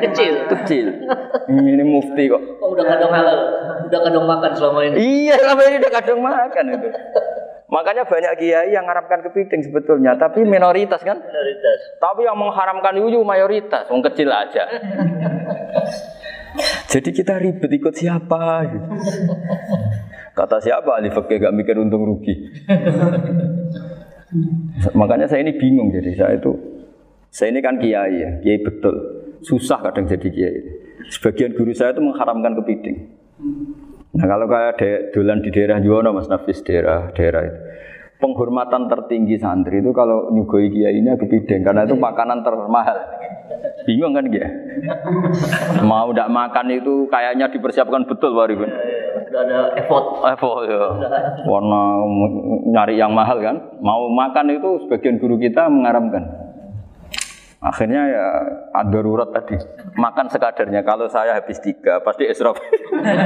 Kecil. 0.00 0.46
kecil. 0.48 0.86
Ini 1.50 1.82
mufti 1.82 2.30
kok. 2.30 2.40
Oh, 2.62 2.72
udah 2.72 2.86
kadang 2.86 3.10
halal. 3.10 3.38
Udah 3.90 4.00
kadang 4.06 4.24
makan 4.24 4.50
selama 4.54 4.80
ini. 4.86 4.96
Iya 5.26 5.34
selama 5.42 5.62
ini 5.66 5.76
udah 5.82 5.92
kadang 5.92 6.18
makan 6.22 6.64
itu. 6.70 6.88
Makanya 7.70 8.02
banyak 8.02 8.32
kiai 8.42 8.74
yang 8.74 8.82
mengharapkan 8.82 9.22
kepiting 9.22 9.62
sebetulnya, 9.62 10.18
tapi 10.18 10.42
minoritas 10.42 11.00
kan. 11.06 11.14
Minoritas. 11.22 11.78
Tapi 12.02 12.26
yang 12.26 12.34
mengharamkan 12.34 12.98
yuyu 12.98 13.22
mayoritas, 13.22 13.86
wong 13.86 14.02
kecil 14.02 14.26
aja. 14.26 14.66
Jadi 16.90 17.14
kita 17.14 17.38
ribet 17.38 17.70
ikut 17.70 17.94
siapa? 17.94 18.66
gitu. 18.66 18.90
Kata 20.34 20.58
siapa 20.58 20.98
ahli 20.98 21.14
fikih 21.14 21.36
gak 21.46 21.54
mikir 21.54 21.78
untung 21.78 22.02
rugi. 22.02 22.34
Makanya 24.94 25.30
saya 25.30 25.46
ini 25.46 25.54
bingung 25.54 25.90
jadi 25.94 26.10
saya 26.14 26.38
itu 26.38 26.54
saya 27.30 27.54
ini 27.54 27.62
kan 27.62 27.78
kiai 27.78 28.14
ya, 28.18 28.30
kiai 28.42 28.58
betul. 28.62 28.94
Susah 29.46 29.78
kadang 29.78 30.10
jadi 30.10 30.26
kiai. 30.26 30.58
Sebagian 31.10 31.54
guru 31.54 31.70
saya 31.70 31.94
itu 31.94 32.02
mengharamkan 32.02 32.58
kepiting. 32.58 33.14
Nah 34.10 34.26
kalau 34.26 34.46
kayak 34.50 34.74
de, 34.78 34.90
dolan 35.14 35.38
di 35.38 35.54
daerah 35.54 35.78
Juwono 35.78 36.10
Mas 36.10 36.26
Nafis 36.26 36.66
daerah 36.66 37.14
daerah 37.14 37.46
itu. 37.46 37.58
Penghormatan 38.20 38.90
tertinggi 38.90 39.40
santri 39.40 39.80
itu 39.80 39.96
kalau 39.96 40.28
nyugoi 40.28 40.68
kiainya 40.68 41.16
kepiting 41.16 41.64
karena 41.64 41.88
itu 41.88 41.96
makanan 41.96 42.44
termahal. 42.44 42.98
Bingung 43.88 44.12
kan 44.12 44.28
dia? 44.28 44.44
Mau 45.80 46.12
tidak 46.12 46.28
makan 46.28 46.66
itu 46.68 47.08
kayaknya 47.08 47.48
dipersiapkan 47.48 48.04
betul 48.04 48.36
Pak. 48.36 48.46
Udah 48.50 49.40
ada 49.46 49.58
effort. 49.78 50.20
Evo 50.26 50.52
ya. 50.68 50.84
Warna 51.48 51.82
nyari 52.68 53.00
yang 53.00 53.16
mahal 53.16 53.40
kan. 53.40 53.56
Mau 53.80 54.10
makan 54.12 54.52
itu 54.52 54.84
sebagian 54.84 55.16
guru 55.16 55.40
kita 55.40 55.70
mengaramkan. 55.70 56.49
Akhirnya 57.60 58.08
ya 58.08 58.26
darurat 58.88 59.28
tadi. 59.36 59.52
Makan 59.92 60.32
sekadarnya. 60.32 60.80
Kalau 60.80 61.12
saya 61.12 61.36
habis 61.36 61.60
tiga, 61.60 62.00
pasti 62.00 62.24
israf. 62.24 62.56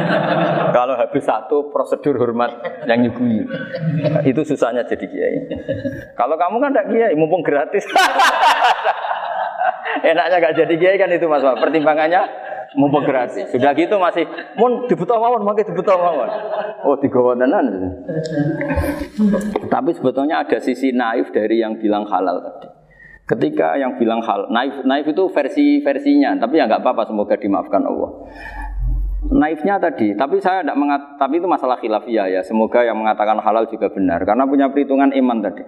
Kalau 0.77 0.99
habis 0.99 1.23
satu, 1.23 1.71
prosedur 1.71 2.19
hormat 2.19 2.51
yang 2.91 3.07
nyugui. 3.07 3.47
Itu 4.27 4.43
susahnya 4.43 4.83
jadi 4.91 5.07
kiai. 5.07 5.39
Kalau 6.19 6.35
kamu 6.35 6.59
kan 6.59 6.75
tidak 6.75 6.87
kiai, 6.91 7.15
mumpung 7.15 7.47
gratis. 7.47 7.87
Enaknya 10.11 10.37
gak 10.43 10.67
jadi 10.67 10.75
kiai 10.83 10.99
kan 10.99 11.15
itu 11.15 11.31
mas. 11.31 11.47
Pak. 11.47 11.63
Pertimbangannya 11.63 12.27
mumpung 12.75 13.07
gratis. 13.07 13.55
Sudah 13.55 13.71
gitu 13.79 14.03
masih, 14.03 14.27
mun 14.59 14.91
dibutuh 14.91 15.15
mawon, 15.15 15.47
makai 15.47 15.63
dibutuh 15.63 15.95
mawon. 15.95 16.27
Oh 16.83 16.99
tiga 16.99 17.23
tenan. 17.39 17.67
Tapi 19.71 19.91
sebetulnya 19.95 20.43
ada 20.43 20.59
sisi 20.59 20.91
naif 20.91 21.31
dari 21.31 21.63
yang 21.63 21.79
bilang 21.79 22.03
halal 22.11 22.43
tadi. 22.43 22.74
Ketika 23.25 23.81
yang 23.81 23.97
bilang 23.97 24.21
hal 24.21 24.53
naif, 24.53 24.85
naif 24.85 25.09
itu 25.09 25.25
versi 25.33 25.81
versinya, 25.81 26.37
tapi 26.37 26.61
ya 26.61 26.69
nggak 26.69 26.85
apa-apa, 26.85 27.09
semoga 27.09 27.41
dimaafkan 27.41 27.81
Allah. 27.81 28.29
Naifnya 29.33 29.81
tadi, 29.81 30.13
tapi 30.13 30.37
saya 30.45 30.61
tidak 30.61 30.77
mengat, 30.77 31.17
tapi 31.17 31.41
itu 31.41 31.49
masalah 31.49 31.81
khilafiyah 31.81 32.29
ya. 32.29 32.41
Semoga 32.45 32.85
yang 32.85 33.01
mengatakan 33.01 33.41
halal 33.41 33.65
juga 33.73 33.89
benar, 33.89 34.21
karena 34.29 34.45
punya 34.45 34.69
perhitungan 34.69 35.09
iman 35.17 35.41
tadi. 35.41 35.65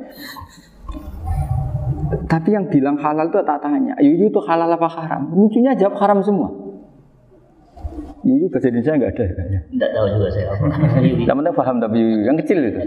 Tapi 2.28 2.48
yang 2.52 2.68
bilang 2.68 3.00
halal 3.00 3.32
itu 3.32 3.40
tak 3.40 3.64
tanya, 3.64 3.96
Yuyu 4.04 4.28
itu 4.28 4.40
halal 4.44 4.68
apa 4.68 4.88
haram? 4.92 5.32
Lucunya 5.32 5.72
jawab 5.72 5.96
haram 5.96 6.20
semua. 6.20 6.65
Yuyu 8.26 8.50
bahasa 8.50 8.66
Indonesia 8.74 8.92
nggak 8.98 9.12
ada 9.14 9.24
kayaknya. 9.30 9.60
Tidak 9.70 9.90
tahu 9.94 10.06
juga 10.18 10.28
saya 10.34 10.46
apa. 10.50 10.66
Yang 10.98 11.36
penting 11.38 11.54
paham 11.54 11.76
tapi 11.78 11.96
Yuyu, 12.02 12.18
yang 12.26 12.36
kecil 12.42 12.58
itu. 12.58 12.80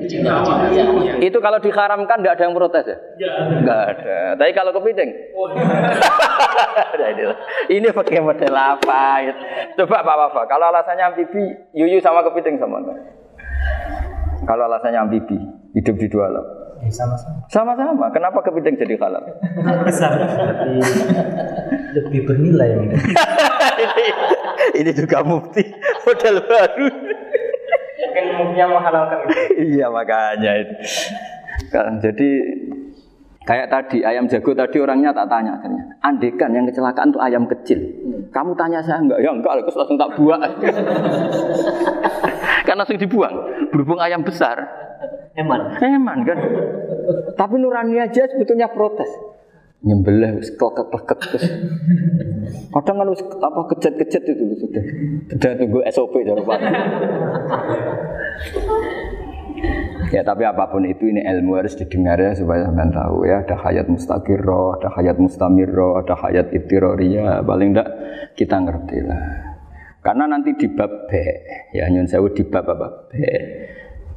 Itu 1.24 1.38
kalau 1.40 1.64
diharamkan 1.64 2.18
nggak 2.20 2.36
ada 2.36 2.44
yang 2.44 2.56
protes 2.60 2.84
ya? 2.84 2.98
Nggak 3.64 3.82
ada. 3.96 4.18
Tapi 4.36 4.52
kalau 4.52 4.72
kepiting? 4.76 5.10
Nah, 6.70 7.08
ini, 7.16 7.24
ini 7.72 7.88
pakai 7.96 8.20
model 8.20 8.52
apa? 8.52 9.24
ya? 9.24 9.34
Coba 9.80 10.04
Pak 10.04 10.16
Wafa, 10.20 10.42
kalau 10.52 10.68
alasannya 10.68 11.08
amfibi, 11.08 11.56
Yuyu 11.72 12.04
sama 12.04 12.20
kepiting 12.28 12.60
sama 12.60 12.84
enggak? 12.84 13.00
Kalau 14.44 14.68
alasannya 14.68 15.00
amfibi, 15.08 15.40
hidup 15.80 15.96
di 15.96 16.08
dua 16.12 16.28
alam. 16.28 16.46
sama-sama 16.92 17.40
Sama-sama. 17.48 18.06
Kenapa 18.12 18.44
kepiting 18.44 18.76
jadi 18.76 18.96
halal? 19.00 19.24
besar 19.88 20.12
lebih 20.20 20.84
lebih 21.96 22.20
bernilai 22.28 22.70
ini, 24.80 24.92
juga 24.96 25.22
mufti 25.22 25.62
model 26.08 26.36
baru. 26.48 26.88
mungkin 28.00 28.26
mungkin 28.40 28.68
menghalalkan 28.72 29.18
itu 29.28 29.76
iya 29.76 29.92
makanya 29.92 30.52
itu. 30.56 30.74
Kan 31.70 32.00
jadi 32.00 32.30
kayak 33.44 33.68
tadi 33.68 34.08
ayam 34.08 34.26
jago 34.32 34.56
tadi 34.56 34.80
orangnya 34.80 35.12
tak 35.12 35.28
tanya 35.28 35.60
akhirnya. 35.60 35.84
Andekan 36.00 36.56
yang 36.56 36.66
kecelakaan 36.66 37.12
tuh 37.12 37.22
ayam 37.22 37.44
kecil. 37.46 37.78
Kamu 38.32 38.56
tanya 38.56 38.80
saya 38.80 39.04
enggak? 39.04 39.20
Ya 39.20 39.36
enggak, 39.36 39.68
terus 39.68 39.78
langsung 39.78 40.00
tak 40.00 40.16
buang. 40.16 40.40
kan 42.68 42.76
langsung 42.80 42.98
dibuang. 42.98 43.36
Berhubung 43.70 44.00
ayam 44.00 44.24
besar, 44.24 44.58
Eman. 45.40 45.62
Eman 45.80 46.20
kan. 46.28 46.38
Tapi 47.40 47.56
nurani 47.56 47.96
aja 47.96 48.28
sebetulnya 48.28 48.68
protes. 48.68 49.08
Nyembelih 49.80 50.44
wis 50.44 50.52
klekek-klekek 50.60 51.20
terus. 51.24 51.46
Kadang 52.76 52.96
kan 53.00 53.08
wis 53.16 53.24
apa 53.24 53.62
kejet-kejet 53.72 54.24
itu 54.28 54.44
sudah. 54.60 54.84
Sudah 55.32 55.52
tunggu 55.56 55.80
SOP 55.88 56.14
dari 56.28 56.44
Pak. 56.44 56.60
Ya 60.10 60.26
tapi 60.26 60.42
apa 60.42 60.66
pun 60.74 60.84
itu 60.90 61.06
ini 61.06 61.22
ilmu 61.22 61.62
harus 61.62 61.78
didengar 61.78 62.18
ya 62.18 62.34
supaya 62.34 62.66
sampean 62.66 62.90
tahu 62.90 63.30
ya 63.30 63.46
ada 63.46 63.56
hayat 63.62 63.86
mustaqirroh, 63.86 64.82
ada 64.82 64.90
hayat 64.98 65.22
mustamirroh, 65.22 66.02
ada 66.02 66.18
hayat 66.18 66.50
itiroriyah 66.50 67.46
paling 67.46 67.78
enggak 67.78 67.90
kita 68.34 68.58
ngerti 68.58 69.06
lah. 69.06 69.22
Karena 70.02 70.26
nanti 70.32 70.56
di 70.58 70.68
bab 70.72 71.08
B 71.08 71.12
ya 71.76 71.86
nyun 71.92 72.10
sewu 72.10 72.34
di 72.34 72.42
bab 72.48 72.66
apa 72.66 73.12
B 73.12 73.14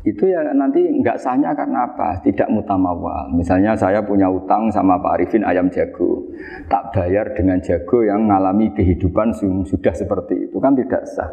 itu 0.02 0.26
ya 0.26 0.42
nanti 0.50 0.82
nggak 0.82 1.14
sahnya 1.14 1.54
karena 1.54 1.86
apa? 1.86 2.18
Tidak 2.26 2.50
mutamawal. 2.50 3.30
Misalnya 3.38 3.78
saya 3.78 4.02
punya 4.02 4.26
utang 4.26 4.66
sama 4.74 4.98
Pak 4.98 5.14
Arifin 5.14 5.46
ayam 5.46 5.70
jago, 5.70 6.26
tak 6.66 6.90
bayar 6.90 7.30
dengan 7.38 7.62
jago 7.62 8.02
yang 8.02 8.26
mengalami 8.26 8.74
kehidupan 8.74 9.30
sudah 9.62 9.94
seperti 9.94 10.50
itu 10.50 10.58
kan 10.58 10.74
tidak 10.74 11.06
sah. 11.06 11.30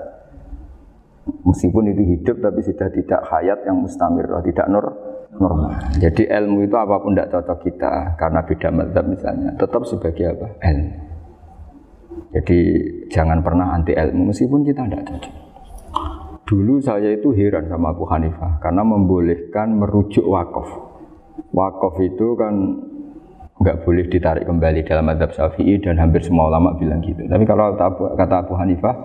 Meskipun 1.46 1.94
itu 1.94 2.04
hidup 2.14 2.38
tapi 2.46 2.62
sudah 2.62 2.90
tidak 2.94 3.22
hayat 3.26 3.58
yang 3.66 3.82
mustamir, 3.82 4.30
tidak 4.46 4.66
nur 4.70 4.86
normal. 5.34 5.74
Jadi 5.98 6.30
ilmu 6.30 6.70
itu 6.70 6.76
apa 6.78 6.96
pun 7.02 7.18
tidak 7.18 7.34
cocok 7.34 7.58
kita 7.66 7.94
karena 8.22 8.40
beda 8.46 8.70
mazhab 8.70 9.06
misalnya, 9.10 9.50
tetap 9.58 9.82
sebagai 9.90 10.26
apa? 10.38 10.48
Ilmu. 10.62 10.94
Jadi 12.38 12.60
jangan 13.10 13.42
pernah 13.42 13.74
anti 13.74 13.98
ilmu 13.98 14.30
meskipun 14.30 14.62
kita 14.62 14.86
tidak 14.86 15.06
cocok. 15.10 15.34
Dulu 16.50 16.82
saya 16.82 17.14
itu 17.14 17.30
heran 17.30 17.70
sama 17.70 17.94
Abu 17.94 18.10
Hanifah 18.10 18.58
karena 18.58 18.82
membolehkan 18.82 19.70
merujuk 19.78 20.26
wakaf. 20.26 20.66
Wakaf 21.54 22.02
itu 22.02 22.34
kan 22.34 22.54
nggak 23.62 23.86
boleh 23.86 24.10
ditarik 24.10 24.50
kembali 24.50 24.82
dalam 24.82 25.06
madhab 25.14 25.30
syafi'i 25.30 25.78
dan 25.78 26.02
hampir 26.02 26.26
semua 26.26 26.50
ulama 26.50 26.74
bilang 26.74 27.06
gitu. 27.06 27.22
Tapi 27.30 27.46
kalau 27.46 27.78
kata 28.18 28.36
Abu, 28.50 28.58
Hanifah, 28.58 28.96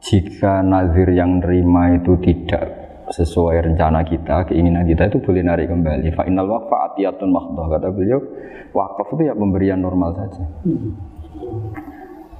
jika 0.00 0.64
nazir 0.64 1.12
yang 1.12 1.44
nerima 1.44 2.00
itu 2.00 2.16
tidak 2.24 2.64
sesuai 3.12 3.60
rencana 3.60 4.00
kita, 4.00 4.48
keinginan 4.48 4.88
kita 4.88 5.12
itu 5.12 5.20
boleh 5.20 5.44
narik 5.44 5.68
kembali. 5.68 6.16
Fa 6.16 6.24
innal 6.24 6.48
waqfa 6.48 6.96
atiyatun. 6.96 7.28
Kata 7.60 7.92
beliau, 7.92 8.24
wakaf 8.72 9.20
itu 9.20 9.28
ya 9.28 9.36
pemberian 9.36 9.84
normal 9.84 10.16
saja. 10.16 10.48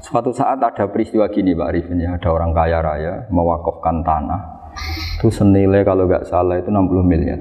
Suatu 0.01 0.33
saat 0.33 0.57
ada 0.65 0.89
peristiwa 0.89 1.29
gini 1.29 1.53
Pak 1.53 1.69
Arifin 1.69 2.01
ya, 2.01 2.17
ada 2.17 2.29
orang 2.33 2.57
kaya 2.57 2.81
raya 2.81 3.13
mewakafkan 3.29 4.01
tanah. 4.01 4.73
Itu 5.21 5.29
senilai 5.29 5.85
kalau 5.85 6.09
nggak 6.09 6.25
salah 6.25 6.57
itu 6.57 6.73
60 6.73 7.05
miliar. 7.05 7.37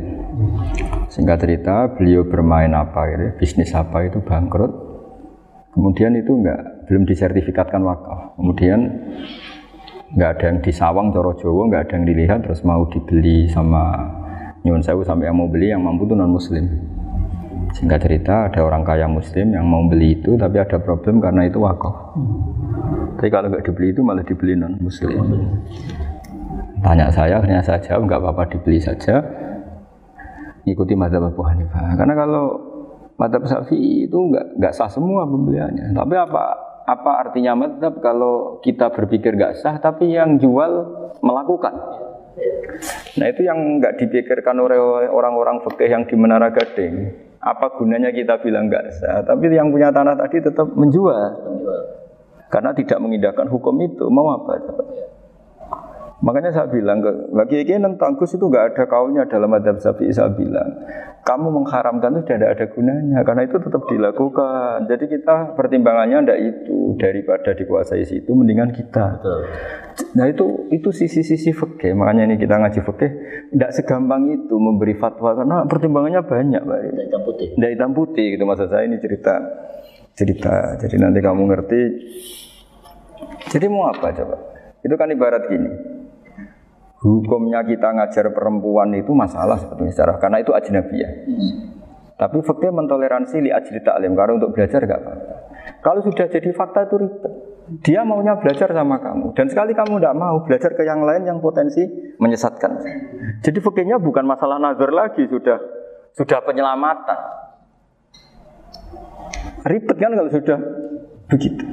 Singkat 1.08 1.38
cerita, 1.40 1.88
beliau 1.96 2.28
bermain 2.28 2.70
apa 2.76 3.08
gitu, 3.16 3.26
bisnis 3.40 3.72
apa 3.72 4.04
itu 4.04 4.20
bangkrut. 4.20 4.72
Kemudian 5.72 6.20
itu 6.20 6.36
nggak 6.36 6.92
belum 6.92 7.08
disertifikatkan 7.08 7.80
wakaf. 7.80 8.36
Kemudian 8.36 8.80
nggak 10.20 10.30
ada 10.36 10.46
yang 10.52 10.60
disawang 10.60 11.16
coro 11.16 11.40
Jawa, 11.40 11.72
nggak 11.72 11.82
ada 11.88 11.94
yang 11.96 12.06
dilihat 12.12 12.40
terus 12.44 12.60
mau 12.68 12.84
dibeli 12.92 13.48
sama 13.48 14.04
nyuwun 14.68 14.84
sewu 14.84 15.08
sampai 15.08 15.32
yang 15.32 15.40
mau 15.40 15.48
beli 15.48 15.72
yang 15.72 15.80
mampu 15.80 16.04
itu 16.04 16.16
non 16.20 16.36
muslim. 16.36 16.66
Singkat 17.70 18.00
cerita 18.02 18.50
ada 18.50 18.60
orang 18.66 18.82
kaya 18.82 19.06
muslim 19.06 19.54
yang 19.54 19.66
mau 19.70 19.86
beli 19.86 20.18
itu 20.18 20.34
tapi 20.36 20.58
ada 20.58 20.82
problem 20.82 21.22
karena 21.22 21.46
itu 21.46 21.62
wakaf. 21.62 22.18
Tapi 23.20 23.30
kalau 23.30 23.48
nggak 23.52 23.66
dibeli 23.68 23.94
itu 23.94 24.02
malah 24.02 24.26
dibeli 24.26 24.58
non 24.58 24.74
muslim. 24.82 25.14
Tanya 26.80 27.12
saya, 27.12 27.44
saya 27.62 27.80
jawab 27.84 28.10
nggak 28.10 28.22
apa-apa 28.24 28.44
dibeli 28.58 28.80
saja. 28.80 29.22
Ikuti 30.66 30.96
mazhab 30.96 31.28
Abu 31.28 31.44
Hanifah. 31.46 31.94
Karena 32.00 32.16
kalau 32.16 32.46
mazhab 33.20 33.44
Syafi'i 33.46 34.08
itu 34.08 34.18
nggak 34.18 34.58
nggak 34.58 34.74
sah 34.74 34.90
semua 34.90 35.28
pembeliannya. 35.28 35.94
Tapi 35.94 36.16
apa 36.16 36.44
apa 36.90 37.12
artinya 37.28 37.54
mazhab 37.54 38.02
kalau 38.02 38.58
kita 38.66 38.90
berpikir 38.90 39.38
nggak 39.38 39.62
sah 39.62 39.78
tapi 39.78 40.10
yang 40.10 40.42
jual 40.42 40.72
melakukan? 41.22 41.76
Nah 43.20 43.28
itu 43.28 43.44
yang 43.44 43.84
nggak 43.84 44.00
dipikirkan 44.00 44.56
oleh 44.56 44.80
orang-orang 45.12 45.60
fikih 45.68 45.92
yang 45.92 46.04
di 46.08 46.16
Menara 46.16 46.50
Gading. 46.56 47.29
Apa 47.40 47.72
gunanya 47.80 48.12
kita 48.12 48.44
bilang 48.44 48.68
nggak 48.68 48.86
sah? 49.00 49.24
Tapi 49.24 49.48
yang 49.52 49.72
punya 49.72 49.96
tanah 49.96 50.20
tadi 50.20 50.44
tetap 50.44 50.68
menjual. 50.76 51.40
Karena 52.52 52.76
tidak 52.76 53.00
mengindahkan 53.00 53.48
hukum 53.48 53.80
itu. 53.80 54.12
Mau 54.12 54.28
apa? 54.36 54.60
Coba? 54.60 54.84
Makanya 56.20 56.52
saya 56.52 56.68
bilang 56.68 57.00
ke 57.00 57.32
bagi 57.32 57.64
ini 57.64 57.80
tentang 57.80 58.20
Gus 58.20 58.36
itu 58.36 58.44
nggak 58.44 58.76
ada 58.76 58.84
kaulnya 58.92 59.24
dalam 59.24 59.56
adab 59.56 59.80
Syafi'i 59.80 60.12
saya 60.12 60.28
bilang 60.36 60.68
kamu 61.24 61.48
mengharamkan 61.48 62.20
itu 62.20 62.36
tidak 62.36 62.60
ada 62.60 62.66
gunanya 62.76 63.20
karena 63.24 63.48
itu 63.48 63.56
tetap 63.60 63.84
dilakukan. 63.88 64.88
Jadi 64.88 65.06
kita 65.08 65.56
pertimbangannya 65.56 66.28
ndak 66.28 66.40
itu 66.40 67.00
daripada 67.00 67.56
dikuasai 67.56 68.04
situ 68.04 68.32
mendingan 68.36 68.76
kita. 68.76 69.20
Betul. 69.20 69.40
Nah 70.20 70.26
itu 70.28 70.46
itu 70.76 70.90
sisi-sisi 70.92 71.56
fikih. 71.56 71.96
Makanya 71.96 72.28
ini 72.28 72.36
kita 72.36 72.56
ngaji 72.60 72.80
fikih 72.84 73.12
tidak 73.56 73.72
segampang 73.76 74.28
itu 74.32 74.56
memberi 74.60 75.00
fatwa 75.00 75.36
karena 75.36 75.64
pertimbangannya 75.68 76.22
banyak, 76.24 76.62
Pak. 76.68 76.78
Tidak 76.84 77.04
hitam 77.08 77.22
putih. 77.24 77.48
Tidak 77.56 77.70
hitam 77.72 77.92
putih 77.96 78.26
gitu 78.36 78.44
maksud 78.44 78.68
saya 78.68 78.84
ini 78.88 78.98
cerita 79.00 79.34
cerita. 80.20 80.76
Jadi 80.84 80.96
nanti 81.00 81.20
kamu 81.24 81.42
ngerti. 81.48 81.82
Jadi 83.56 83.66
mau 83.72 83.88
apa 83.88 84.12
coba? 84.12 84.36
Itu 84.84 84.96
kan 85.00 85.12
ibarat 85.12 85.48
gini. 85.48 85.99
Hukumnya 87.00 87.64
kita 87.64 87.96
ngajar 87.96 88.36
perempuan 88.36 88.92
itu 88.92 89.16
masalah 89.16 89.56
sebetulnya 89.56 89.96
secara 89.96 90.20
karena 90.20 90.44
itu 90.44 90.52
ajnabiyah. 90.52 91.12
Tapi 92.20 92.38
fakta 92.44 92.76
mentoleransi 92.76 93.40
li 93.40 93.52
ajli 93.56 93.80
ta'lim 93.80 94.12
karena 94.12 94.36
untuk 94.36 94.52
belajar 94.52 94.84
gak 94.84 95.00
apa-apa. 95.00 95.36
Kalau 95.80 96.04
sudah 96.04 96.28
jadi 96.28 96.52
fakta 96.52 96.92
itu 96.92 97.00
ribet. 97.00 97.34
Dia 97.86 98.02
maunya 98.02 98.34
belajar 98.36 98.74
sama 98.74 98.98
kamu 98.98 99.38
dan 99.38 99.46
sekali 99.46 99.78
kamu 99.78 100.02
tidak 100.02 100.18
mau 100.18 100.42
belajar 100.42 100.74
ke 100.74 100.82
yang 100.84 101.06
lain 101.06 101.22
yang 101.22 101.38
potensi 101.38 101.86
menyesatkan. 102.18 102.82
Jadi 103.46 103.62
fakirnya 103.62 104.02
bukan 104.02 104.26
masalah 104.26 104.58
nazar 104.58 104.90
lagi 104.90 105.24
sudah 105.30 105.62
sudah 106.18 106.42
penyelamatan. 106.44 107.20
Ribet 109.70 109.98
kan 110.02 110.12
kalau 110.18 110.32
sudah 110.34 110.60
begitu. 111.30 111.66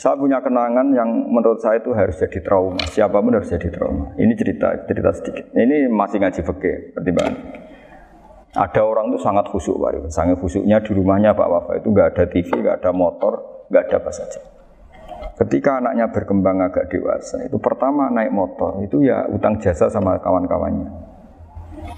Saya 0.00 0.16
punya 0.16 0.40
kenangan 0.40 0.96
yang 0.96 1.28
menurut 1.28 1.60
saya 1.60 1.76
itu 1.76 1.92
harus 1.92 2.16
jadi 2.16 2.40
trauma. 2.40 2.80
Siapa 2.88 3.20
pun 3.20 3.36
harus 3.36 3.52
jadi 3.52 3.68
trauma. 3.68 4.16
Ini 4.16 4.32
cerita, 4.32 4.72
cerita 4.88 5.12
sedikit. 5.12 5.52
Ini 5.52 5.92
masih 5.92 6.24
ngaji 6.24 6.40
fikih 6.40 6.76
pertimbangan. 6.96 7.36
Ada 8.56 8.80
orang 8.80 9.12
itu 9.12 9.20
sangat 9.20 9.52
khusyuk, 9.52 9.76
Pak. 9.76 10.08
Sangat 10.08 10.40
khusyuknya 10.40 10.80
di 10.80 10.96
rumahnya 10.96 11.36
Pak 11.36 11.48
Wafa 11.52 11.72
itu 11.84 11.92
nggak 11.92 12.16
ada 12.16 12.24
TV, 12.32 12.48
nggak 12.48 12.80
ada 12.80 12.90
motor, 12.96 13.32
nggak 13.68 13.82
ada 13.92 13.96
apa 14.00 14.10
saja. 14.16 14.40
Ketika 15.36 15.84
anaknya 15.84 16.08
berkembang 16.08 16.64
agak 16.64 16.88
dewasa, 16.88 17.44
itu 17.44 17.60
pertama 17.60 18.08
naik 18.08 18.32
motor, 18.32 18.80
itu 18.80 19.04
ya 19.04 19.28
utang 19.28 19.60
jasa 19.60 19.92
sama 19.92 20.16
kawan-kawannya. 20.16 20.88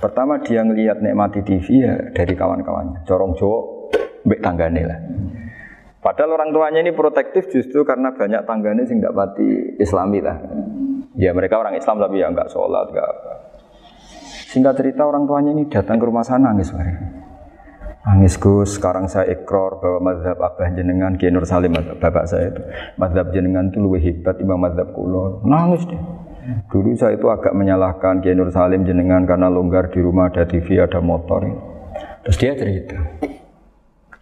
Pertama 0.03 0.43
dia 0.43 0.67
ngelihat 0.67 0.99
nikmati 0.99 1.47
TV 1.47 1.87
ya 1.87 1.95
dari 2.11 2.35
kawan-kawannya. 2.35 3.07
Corong 3.07 3.39
Jawa 3.39 3.59
mbek 4.27 4.43
tanggane 4.43 4.83
lah. 4.91 4.99
Padahal 6.03 6.35
orang 6.35 6.51
tuanya 6.51 6.83
ini 6.83 6.91
protektif 6.91 7.47
justru 7.47 7.87
karena 7.87 8.11
banyak 8.11 8.43
tanggane 8.43 8.83
sing 8.91 8.99
tidak 8.99 9.15
pati 9.15 9.79
Islami 9.79 10.19
lah. 10.19 10.35
Ya 11.15 11.31
mereka 11.31 11.63
orang 11.63 11.79
Islam 11.79 12.03
tapi 12.03 12.19
ya 12.19 12.27
nggak 12.27 12.51
sholat, 12.51 12.91
nggak 12.91 13.07
apa. 13.07 13.33
Singkat 14.51 14.75
cerita 14.83 15.07
orang 15.07 15.31
tuanya 15.31 15.55
ini 15.55 15.71
datang 15.71 16.03
ke 16.03 16.05
rumah 16.11 16.27
sana 16.27 16.51
nangis 16.51 16.75
mereka. 16.75 17.23
Nangis 18.03 18.35
Gus, 18.35 18.83
sekarang 18.83 19.07
saya 19.07 19.31
ikrar 19.31 19.79
bahwa 19.79 20.11
mazhab 20.11 20.35
Abah 20.43 20.75
jenengan 20.75 21.15
Kiai 21.15 21.31
Nur 21.31 21.47
Salim 21.47 21.71
mazhab 21.71 22.03
bapak 22.03 22.27
saya 22.27 22.51
itu 22.51 22.63
mazhab 22.99 23.31
jenengan 23.31 23.71
itu 23.71 23.79
lebih 23.79 24.03
hebat 24.03 24.43
imam 24.43 24.59
mazhab 24.59 24.91
kulo. 24.91 25.39
Nangis 25.47 25.87
deh. 25.87 26.03
Dulu 26.67 26.99
saya 26.99 27.15
itu 27.15 27.31
agak 27.31 27.55
menyalahkan 27.55 28.19
Kiai 28.19 28.35
Nur 28.35 28.51
Salim 28.51 28.83
jenengan 28.83 29.23
karena 29.23 29.47
longgar 29.47 29.95
di 29.95 30.03
rumah 30.03 30.35
ada 30.35 30.43
TV, 30.51 30.83
ada 30.83 30.99
motor. 30.99 31.47
Terus 32.27 32.37
dia 32.43 32.59
cerita. 32.59 32.99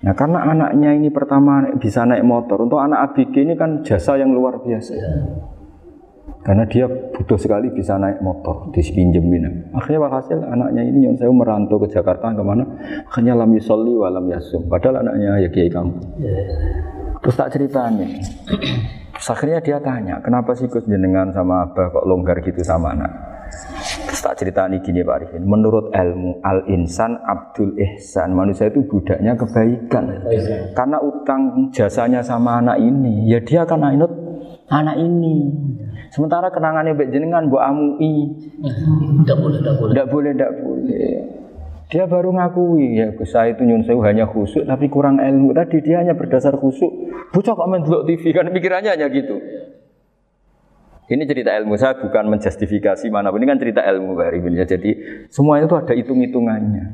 Nah 0.00 0.16
karena 0.16 0.48
anaknya 0.48 0.96
ini 0.96 1.12
pertama 1.12 1.60
bisa 1.76 2.08
naik 2.08 2.24
motor, 2.24 2.64
untuk 2.64 2.80
anak 2.80 3.12
ABG 3.12 3.44
ini 3.44 3.54
kan 3.56 3.84
jasa 3.84 4.16
yang 4.16 4.32
luar 4.32 4.56
biasa. 4.64 4.96
Karena 6.40 6.64
dia 6.64 6.88
butuh 6.88 7.36
sekali 7.36 7.68
bisa 7.68 8.00
naik 8.00 8.24
motor, 8.24 8.72
dipinjemin. 8.72 9.76
Akhirnya 9.76 10.08
walhasil 10.08 10.40
anaknya 10.40 10.88
ini 10.88 11.04
yang 11.04 11.14
saya 11.20 11.28
merantau 11.28 11.76
ke 11.84 11.92
Jakarta 11.92 12.32
ke 12.32 12.40
mana? 12.40 12.64
Akhirnya 13.12 13.36
lam 13.36 13.52
yusolli 13.52 13.92
wa 13.92 14.08
lam 14.08 14.24
yasum. 14.24 14.64
Padahal 14.64 15.04
anaknya 15.04 15.36
ya 15.36 15.48
kiai 15.52 15.68
kamu. 15.68 15.92
Terus 17.20 17.36
tak 17.36 17.52
ceritanya. 17.52 18.08
Terus 19.12 19.28
akhirnya 19.36 19.60
dia 19.60 19.76
tanya, 19.84 20.16
kenapa 20.24 20.56
sih 20.56 20.64
Gus 20.64 20.88
jenengan 20.88 21.28
sama 21.28 21.68
abah 21.68 21.92
kok 21.92 22.08
longgar 22.08 22.40
gitu 22.40 22.64
sama 22.64 22.96
anak? 22.96 23.12
Tak 24.20 24.36
ceritani 24.36 24.84
gini 24.84 25.00
Pak 25.00 25.16
Arifin, 25.16 25.48
menurut 25.48 25.88
ilmu 25.96 26.44
al-insan 26.44 27.16
abdul 27.24 27.72
ihsan, 27.80 28.36
manusia 28.36 28.68
itu 28.68 28.84
budaknya 28.84 29.32
kebaikan. 29.32 30.28
Karena 30.76 31.00
utang 31.00 31.72
jasanya 31.72 32.20
sama 32.20 32.60
anak 32.60 32.84
ini, 32.84 33.32
ya 33.32 33.40
dia 33.40 33.64
akan 33.64 33.80
ainut 33.80 34.12
anak 34.68 35.00
ini. 35.00 35.48
Sementara 36.12 36.52
kenangannya 36.52 36.92
baik 36.92 37.16
jenengan 37.16 37.48
bu 37.48 37.56
amui, 37.64 38.28
Tidak 39.24 39.36
boleh, 39.40 39.58
tidak 39.64 39.74
boleh. 39.80 39.92
tidak 39.96 40.06
boleh, 40.12 40.30
tidak 40.36 40.52
boleh. 40.60 41.12
Dia 41.90 42.06
baru 42.06 42.30
ngakui 42.30 43.02
ya 43.02 43.10
saya 43.26 43.50
itu 43.50 43.66
nyun 43.66 43.82
sewu 43.82 43.98
hanya 44.06 44.22
khusuk 44.30 44.62
tapi 44.62 44.86
kurang 44.86 45.18
ilmu. 45.18 45.50
Tadi 45.50 45.82
dia 45.82 45.98
hanya 45.98 46.14
berdasar 46.14 46.54
khusuk. 46.54 46.86
Bocah 47.34 47.50
kok 47.50 47.66
main 47.66 47.82
TV 47.82 48.30
kan 48.30 48.46
pikirannya 48.46 48.94
hanya 48.94 49.10
gitu. 49.10 49.34
Ini 51.10 51.26
cerita 51.26 51.50
ilmu 51.58 51.74
saya 51.74 51.98
bukan 51.98 52.30
menjustifikasi 52.30 53.10
mana 53.10 53.34
ini 53.34 53.42
kan 53.42 53.58
cerita 53.58 53.82
ilmu 53.82 54.14
Pak 54.14 54.30
ya. 54.54 54.62
Jadi 54.62 54.90
semuanya 55.26 55.66
itu 55.66 55.74
ada 55.74 55.90
hitung-hitungannya. 55.90 56.84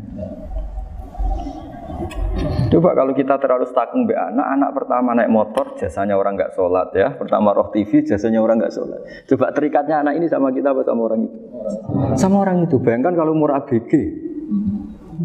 Coba 2.72 2.96
kalau 2.96 3.12
kita 3.12 3.36
terlalu 3.36 3.68
stakung 3.68 4.08
be 4.08 4.16
anak, 4.16 4.56
anak 4.56 4.70
pertama 4.72 5.12
naik 5.12 5.28
motor 5.28 5.76
jasanya 5.76 6.16
orang 6.16 6.32
nggak 6.32 6.56
sholat 6.56 6.88
ya. 6.96 7.12
Pertama 7.12 7.52
roh 7.52 7.68
TV 7.68 8.08
jasanya 8.08 8.40
orang 8.40 8.56
nggak 8.56 8.72
sholat. 8.72 9.00
Coba 9.28 9.52
terikatnya 9.52 10.00
anak 10.00 10.16
ini 10.16 10.26
sama 10.32 10.48
kita 10.48 10.72
apa 10.72 10.80
sama 10.80 11.12
orang 11.12 11.20
itu? 11.28 11.38
Sama 12.16 12.36
orang 12.40 12.56
itu. 12.64 12.76
Bayangkan 12.80 13.12
kalau 13.12 13.36
umur 13.36 13.52
ABG. 13.52 13.92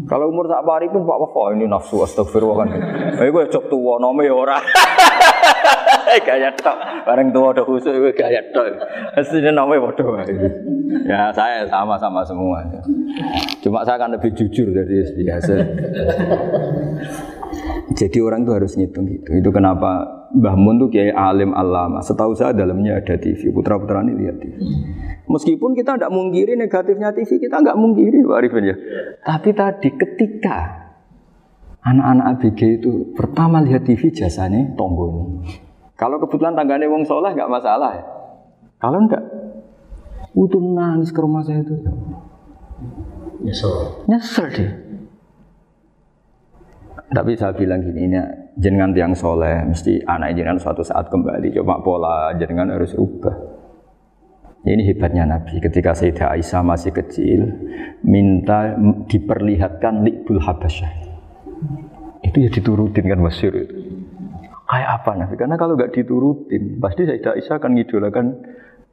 Kalau 0.04 0.28
umur 0.28 0.52
tak 0.52 0.64
pari 0.68 0.92
pun 0.92 1.04
Pak 1.08 1.16
Wafa 1.16 1.56
ini 1.56 1.64
nafsu 1.64 2.04
astagfirullah 2.04 2.56
kan. 2.60 2.68
Eh 3.24 3.28
gue 3.32 3.44
cok 3.48 3.64
tua 3.72 3.96
nome 3.96 4.28
ya 4.28 4.36
ora. 4.36 4.60
gaya 6.28 6.50
tok. 6.56 6.76
Bareng 7.08 7.32
tua 7.32 7.56
udah 7.56 7.64
khusus 7.64 7.94
gue 7.94 8.12
gaya 8.12 8.40
tok. 8.52 8.66
Aslinya 9.16 9.52
nome 9.52 9.80
bodoh. 9.80 10.18
Ya 11.08 11.32
saya 11.32 11.64
sama-sama 11.68 12.20
semua. 12.26 12.60
Cuma 13.64 13.84
saya 13.86 13.96
akan 14.00 14.20
lebih 14.20 14.32
jujur 14.36 14.72
dari 14.72 15.00
biasa. 15.00 15.52
Jadi 17.92 18.18
orang 18.24 18.48
tuh 18.48 18.56
harus 18.56 18.72
ngitung 18.76 19.04
gitu. 19.04 19.36
Itu 19.36 19.50
kenapa 19.52 20.22
Mbah 20.32 20.56
Mun 20.56 20.80
tuh 20.80 20.88
kiai 20.88 21.12
alim 21.12 21.52
alama. 21.52 22.00
Setahu 22.00 22.32
saya 22.32 22.56
dalamnya 22.56 22.96
ada 22.96 23.20
TV. 23.20 23.52
Putra 23.52 23.76
putra 23.76 24.00
ini 24.00 24.16
lihat 24.16 24.40
TV. 24.40 24.56
Meskipun 25.28 25.76
kita 25.76 26.00
tidak 26.00 26.12
mungkiri 26.12 26.56
negatifnya 26.56 27.12
TV, 27.12 27.36
kita 27.36 27.60
nggak 27.60 27.76
mungkiri 27.76 28.24
Pak 28.24 28.36
Arifin 28.40 28.64
ya. 28.64 28.76
Tapi 29.22 29.50
tadi 29.52 29.88
ketika 29.92 30.58
anak-anak 31.84 32.26
ABG 32.38 32.60
itu 32.80 32.90
pertama 33.12 33.60
lihat 33.60 33.84
TV 33.84 34.08
jasanya 34.08 34.72
tonggoni. 34.74 35.61
Kalau 35.96 36.16
kebetulan 36.18 36.56
tangganya 36.56 36.88
wong 36.88 37.04
soleh 37.06 37.32
nggak 37.36 37.52
masalah 37.52 37.90
ya. 37.94 38.04
Kalau 38.82 38.98
enggak, 38.98 39.22
itu 40.34 40.58
nangis 40.58 41.14
ke 41.14 41.20
rumah 41.22 41.44
saya 41.46 41.62
itu. 41.62 41.76
Nyesel. 43.46 43.72
Nyesel 44.10 44.46
deh. 44.50 44.70
Tapi 47.12 47.36
saya 47.36 47.52
bilang 47.52 47.84
gini, 47.84 48.08
ini 48.08 48.18
jenengan 48.56 48.96
tiang 48.96 49.12
soleh, 49.12 49.68
mesti 49.68 50.00
anak 50.08 50.32
jenengan 50.32 50.56
suatu 50.56 50.80
saat 50.80 51.12
kembali. 51.12 51.52
Coba 51.60 51.84
pola 51.84 52.32
jenengan 52.40 52.72
harus 52.72 52.96
ubah. 52.96 53.36
Ini 54.62 54.82
hebatnya 54.88 55.28
Nabi. 55.28 55.60
Ketika 55.60 55.92
Sayyidah 55.92 56.32
Aisyah 56.32 56.62
masih 56.64 56.94
kecil, 56.94 57.40
minta 58.06 58.78
diperlihatkan 59.10 60.06
likbul 60.06 60.40
habasyah. 60.40 60.88
Itu 62.22 62.38
ya 62.38 62.48
diturutin 62.48 63.04
kan 63.04 63.20
masyur 63.20 63.52
itu. 63.58 63.91
Kayak 64.72 65.04
apa 65.04 65.10
Nabi? 65.20 65.34
Karena 65.36 65.56
kalau 65.60 65.76
nggak 65.76 65.92
diturutin, 65.92 66.80
pasti 66.80 67.04
Sayyidah 67.04 67.36
Aisyah 67.36 67.60
akan 67.60 67.70
ngidolakan 67.76 68.26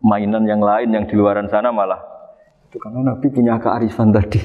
mainan 0.03 0.43
yang 0.43 0.59
lain 0.59 0.91
yang 0.91 1.07
di 1.07 1.15
luaran 1.15 1.47
sana 1.47 1.71
malah. 1.71 2.03
Itu 2.67 2.83
karena 2.83 3.15
Nabi 3.15 3.31
punya 3.31 3.55
kearifan 3.63 4.11
tadi. 4.11 4.43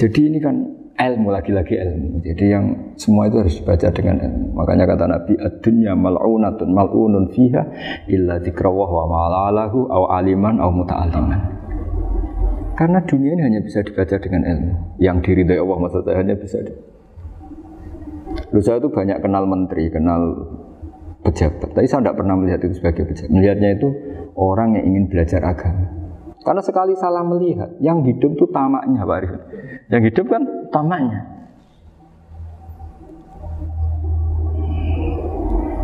Jadi 0.00 0.20
ini 0.32 0.40
kan 0.40 0.56
ilmu 0.96 1.28
lagi-lagi 1.28 1.76
ilmu. 1.76 2.24
Jadi 2.24 2.44
yang 2.48 2.64
semua 2.96 3.28
itu 3.28 3.36
harus 3.44 3.60
dibaca 3.60 3.88
dengan 3.92 4.16
ilmu. 4.16 4.56
Makanya 4.56 4.84
kata 4.88 5.04
Nabi, 5.12 5.32
"Ad-dunya 5.36 5.92
mal'unatun 5.92 6.68
mal'unun 6.72 7.24
fiha 7.36 7.62
illa 8.08 8.40
dzikrawah 8.40 8.88
wa 8.88 9.04
ma'alalahu 9.04 9.92
aw 9.92 10.02
aliman 10.16 10.56
aw 10.56 10.72
muta'alliman." 10.72 11.40
Karena 12.80 12.96
dunia 13.04 13.36
ini 13.36 13.42
hanya 13.44 13.60
bisa 13.60 13.84
dibaca 13.84 14.16
dengan 14.16 14.40
ilmu. 14.40 14.96
Yang 14.96 15.16
diridhai 15.28 15.60
Allah 15.60 15.78
maksud 15.84 16.00
saya 16.00 16.16
hanya 16.24 16.32
bisa 16.32 16.64
di... 16.64 16.72
Lu 18.50 18.60
saya 18.62 18.82
itu 18.82 18.90
banyak 18.90 19.18
kenal 19.22 19.44
menteri, 19.46 19.90
kenal 19.90 20.22
pejabat. 21.22 21.70
Tapi 21.76 21.86
saya 21.86 22.02
tidak 22.02 22.18
pernah 22.18 22.34
melihat 22.34 22.60
itu 22.64 22.74
sebagai 22.80 23.06
pejabat. 23.06 23.30
Melihatnya 23.30 23.70
itu 23.76 23.88
orang 24.34 24.78
yang 24.78 24.84
ingin 24.90 25.04
belajar 25.10 25.40
agama. 25.44 25.86
Karena 26.40 26.62
sekali 26.64 26.96
salah 26.96 27.20
melihat, 27.20 27.68
yang 27.84 28.00
hidup 28.00 28.32
itu 28.32 28.48
tamaknya 28.48 29.04
Pak 29.04 29.16
Arif. 29.20 29.32
Yang 29.92 30.02
hidup 30.08 30.26
kan 30.32 30.42
tamaknya. 30.72 31.20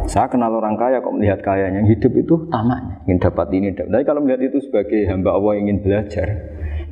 Saya 0.07 0.31
kenal 0.31 0.55
orang 0.55 0.79
kaya 0.79 1.03
kok 1.03 1.13
melihat 1.13 1.43
kaya, 1.43 1.69
yang 1.69 1.85
hidup 1.85 2.15
itu 2.15 2.47
tamaknya, 2.49 3.05
ingin 3.05 3.19
dapat 3.21 3.47
ini. 3.53 3.75
Dapat. 3.75 3.91
Tapi 3.91 4.05
kalau 4.07 4.21
melihat 4.25 4.49
itu 4.49 4.59
sebagai 4.65 5.03
hamba 5.11 5.35
Allah 5.37 5.61
yang 5.61 5.69
ingin 5.69 5.79
belajar, 5.83 6.29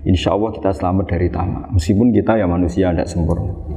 insya 0.05 0.37
Allah 0.37 0.51
kita 0.53 0.71
selamat 0.75 1.07
dari 1.09 1.29
tamak. 1.33 1.65
Meskipun 1.73 2.13
kita 2.13 2.37
ya 2.37 2.45
manusia 2.45 2.93
tidak 2.93 3.09
sempurna. 3.09 3.74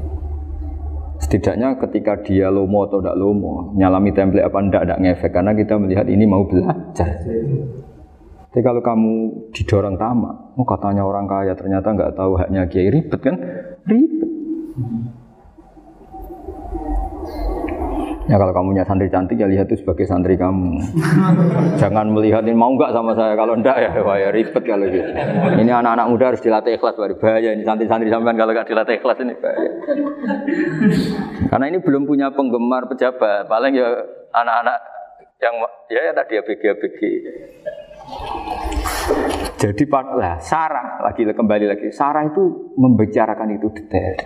Setidaknya 1.28 1.76
ketika 1.76 2.24
dia 2.24 2.48
lomo 2.48 2.88
atau 2.88 3.04
tidak 3.04 3.20
lomo, 3.20 3.76
nyalami 3.76 4.16
template 4.16 4.48
apa 4.48 4.64
tidak, 4.64 4.84
tidak 4.88 5.00
ngefek. 5.04 5.32
Karena 5.36 5.52
kita 5.52 5.76
melihat 5.76 6.08
ini 6.08 6.24
mau 6.24 6.48
belajar. 6.48 7.20
Tapi 8.48 8.64
kalau 8.64 8.80
kamu 8.80 9.14
didorong 9.52 10.00
tamak, 10.00 10.56
oh 10.56 10.64
katanya 10.64 11.04
orang 11.04 11.28
kaya 11.28 11.52
ternyata 11.52 11.92
nggak 11.92 12.16
tahu 12.16 12.40
haknya 12.40 12.64
kiai 12.72 12.88
ribet 12.88 13.20
kan? 13.20 13.36
Ribet. 13.84 14.32
Ya 18.28 18.36
kalau 18.36 18.52
kamu 18.52 18.76
punya 18.76 18.84
santri 18.84 19.08
cantik 19.08 19.40
ya 19.40 19.48
lihat 19.48 19.72
itu 19.72 19.80
sebagai 19.80 20.04
santri 20.04 20.36
kamu. 20.36 20.84
Jangan 21.82 22.12
melihat 22.12 22.44
ini 22.44 22.60
mau 22.60 22.76
nggak 22.76 22.92
sama 22.92 23.16
saya 23.16 23.40
kalau 23.40 23.56
enggak 23.56 23.80
ya 23.80 24.04
wah 24.04 24.20
ya 24.20 24.36
ribet 24.36 24.64
kalau 24.68 24.84
gitu. 24.84 25.08
Ini 25.64 25.72
anak-anak 25.72 26.08
muda 26.12 26.36
harus 26.36 26.44
dilatih 26.44 26.76
ikhlas 26.76 27.00
baru 27.00 27.16
bahaya 27.16 27.56
ini 27.56 27.64
santri-santri 27.64 28.12
sampean 28.12 28.36
kalau 28.36 28.52
nggak 28.52 28.68
dilatih 28.68 29.00
ikhlas 29.00 29.24
ini 29.24 29.34
bahaya. 29.40 29.72
Karena 31.48 31.66
ini 31.72 31.80
belum 31.80 32.04
punya 32.04 32.28
penggemar 32.36 32.92
pejabat, 32.92 33.48
paling 33.48 33.80
ya 33.80 33.96
anak-anak 34.36 34.78
yang 35.40 35.56
ya, 35.88 36.00
ya 36.12 36.12
tadi 36.12 36.34
ABG 36.44 36.64
ABG. 36.68 37.00
Jadi 39.58 39.84
lah 39.90 40.36
Sarah 40.44 41.00
lagi 41.00 41.24
kembali 41.24 41.66
lagi 41.66 41.88
Sarah 41.96 42.28
itu 42.28 42.76
membicarakan 42.76 43.56
itu 43.56 43.72
detail. 43.72 44.20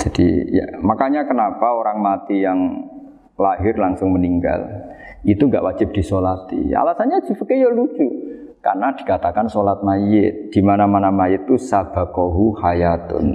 Jadi 0.00 0.48
ya 0.48 0.80
makanya 0.80 1.28
kenapa 1.28 1.76
orang 1.76 2.00
mati 2.00 2.40
yang 2.40 2.88
lahir 3.36 3.76
langsung 3.76 4.16
meninggal 4.16 4.64
itu 5.28 5.44
nggak 5.44 5.64
wajib 5.64 5.92
disolati. 5.92 6.72
Alasannya 6.72 7.20
fikih 7.28 7.68
ya 7.68 7.68
lucu 7.68 8.08
karena 8.60 8.92
dikatakan 8.92 9.48
sholat 9.48 9.80
mayit 9.80 10.52
di 10.52 10.60
mana 10.60 10.84
mana 10.84 11.08
mayit 11.08 11.48
itu 11.48 11.56
sabakohu 11.56 12.56
hayatun 12.60 13.26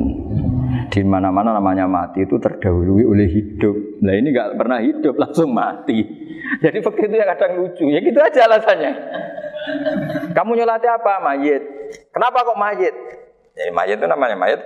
di 0.93 1.01
mana 1.01 1.33
mana 1.33 1.53
namanya 1.53 1.89
mati 1.89 2.25
itu 2.25 2.37
terdahului 2.37 3.05
oleh 3.05 3.29
hidup. 3.29 4.01
Nah 4.05 4.13
ini 4.13 4.33
nggak 4.33 4.57
pernah 4.57 4.81
hidup 4.81 5.17
langsung 5.17 5.53
mati. 5.53 6.01
Jadi 6.61 6.77
fakir 6.81 7.09
itu 7.09 7.17
yang 7.17 7.29
kadang 7.33 7.61
lucu. 7.61 7.89
Ya 7.89 8.01
gitu 8.01 8.17
aja 8.21 8.45
alasannya. 8.45 8.91
Kamu 10.33 10.51
nyolati 10.57 10.85
apa? 10.85 11.21
Mayit. 11.25 11.63
Kenapa 12.13 12.45
kok 12.45 12.57
mayit? 12.57 12.95
Jadi 13.57 13.71
mayit 13.73 13.97
itu 13.97 14.05
namanya 14.05 14.37
mayit 14.37 14.61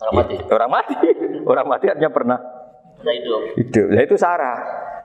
Orang 0.00 0.14
mati. 0.14 0.36
Orang 0.50 0.70
mati. 0.70 0.94
Orang 1.50 1.66
mati 1.70 1.86
artinya 1.90 2.10
pernah 2.10 2.38
hidup. 3.04 3.40
hidup. 3.60 3.86
Lah 3.92 4.02
itu 4.02 4.16
sarah. 4.16 4.58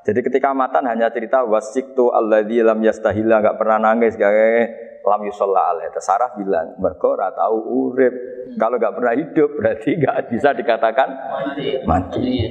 Jadi 0.07 0.19
ketika 0.23 0.55
matan 0.55 0.87
hanya 0.87 1.11
cerita 1.11 1.43
wasiktu 1.43 2.09
alladzi 2.09 2.63
lam 2.63 2.79
yastahila 2.79 3.43
nggak 3.43 3.57
pernah 3.59 3.77
nangis 3.77 4.15
kayak 4.15 4.71
lam 5.03 5.21
yusalla 5.27 5.75
alaih. 5.75 5.91
Sarah 5.99 6.31
bilang 6.39 6.79
mergo 6.79 7.13
ora 7.13 7.35
tahu 7.35 7.57
urip. 7.91 8.13
Kalau 8.55 8.79
nggak 8.79 8.95
pernah 8.95 9.13
hidup 9.13 9.49
berarti 9.59 9.99
nggak 9.99 10.31
bisa 10.31 10.55
dikatakan 10.55 11.09
Mati. 11.11 11.67
mati. 11.85 12.19
Iya. 12.23 12.49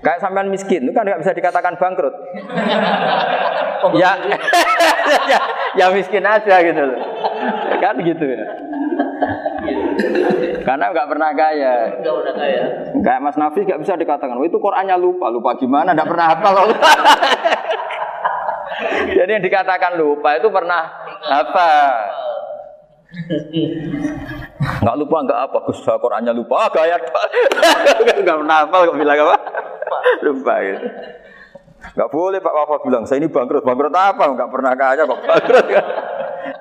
Kayak 0.00 0.18
sampean 0.22 0.48
miskin 0.48 0.86
itu 0.86 0.92
kan 0.94 1.04
nggak 1.04 1.20
bisa 1.20 1.32
dikatakan 1.34 1.74
bangkrut. 1.76 2.14
ya, 4.00 4.10
ya, 5.30 5.40
ya 5.76 5.86
miskin 5.92 6.24
aja 6.24 6.54
gitu 6.64 6.82
loh. 6.82 6.98
Kan 7.82 7.94
gitu 8.00 8.24
ya. 8.24 8.40
Karena 10.64 10.84
nggak 10.96 11.08
pernah 11.12 11.30
kaya. 11.36 11.74
Enggak 12.00 12.14
udah 12.24 12.34
kaya. 12.34 12.64
Kayak 13.04 13.20
Mas 13.20 13.36
Nafis 13.36 13.68
nggak 13.68 13.80
bisa 13.84 14.00
dikatakan, 14.00 14.40
oh, 14.40 14.48
itu 14.48 14.56
Qurannya 14.56 14.96
lupa, 14.96 15.28
lupa 15.28 15.60
gimana? 15.60 15.92
Nggak 15.92 16.08
pernah 16.08 16.26
hafal. 16.32 16.54
Jadi 19.20 19.30
yang 19.30 19.44
dikatakan 19.44 20.00
lupa 20.00 20.40
itu 20.40 20.48
pernah 20.48 20.82
apa? 21.28 21.70
Nggak 24.80 24.96
lupa 24.96 25.16
nggak 25.28 25.40
apa? 25.52 25.58
Gus 25.68 25.84
Qurannya 25.84 26.32
lupa, 26.32 26.66
ah, 26.66 26.68
gaya 26.72 26.96
nggak 28.24 28.38
pernah 28.40 28.56
hafal 28.64 28.80
kok 28.88 28.96
bilang 28.96 29.20
apa? 29.20 29.36
lupa 30.24 30.54
gitu. 30.64 30.88
Nggak 31.94 32.08
boleh 32.08 32.40
Pak 32.40 32.54
Wafa 32.56 32.76
bilang, 32.80 33.04
saya 33.04 33.20
ini 33.20 33.28
bangkrut. 33.28 33.60
Bangkrut 33.60 33.92
apa? 33.92 34.24
Nggak 34.32 34.48
pernah 34.48 34.72
kaya 34.72 35.04
kok 35.04 35.20
bangkrut. 35.28 35.66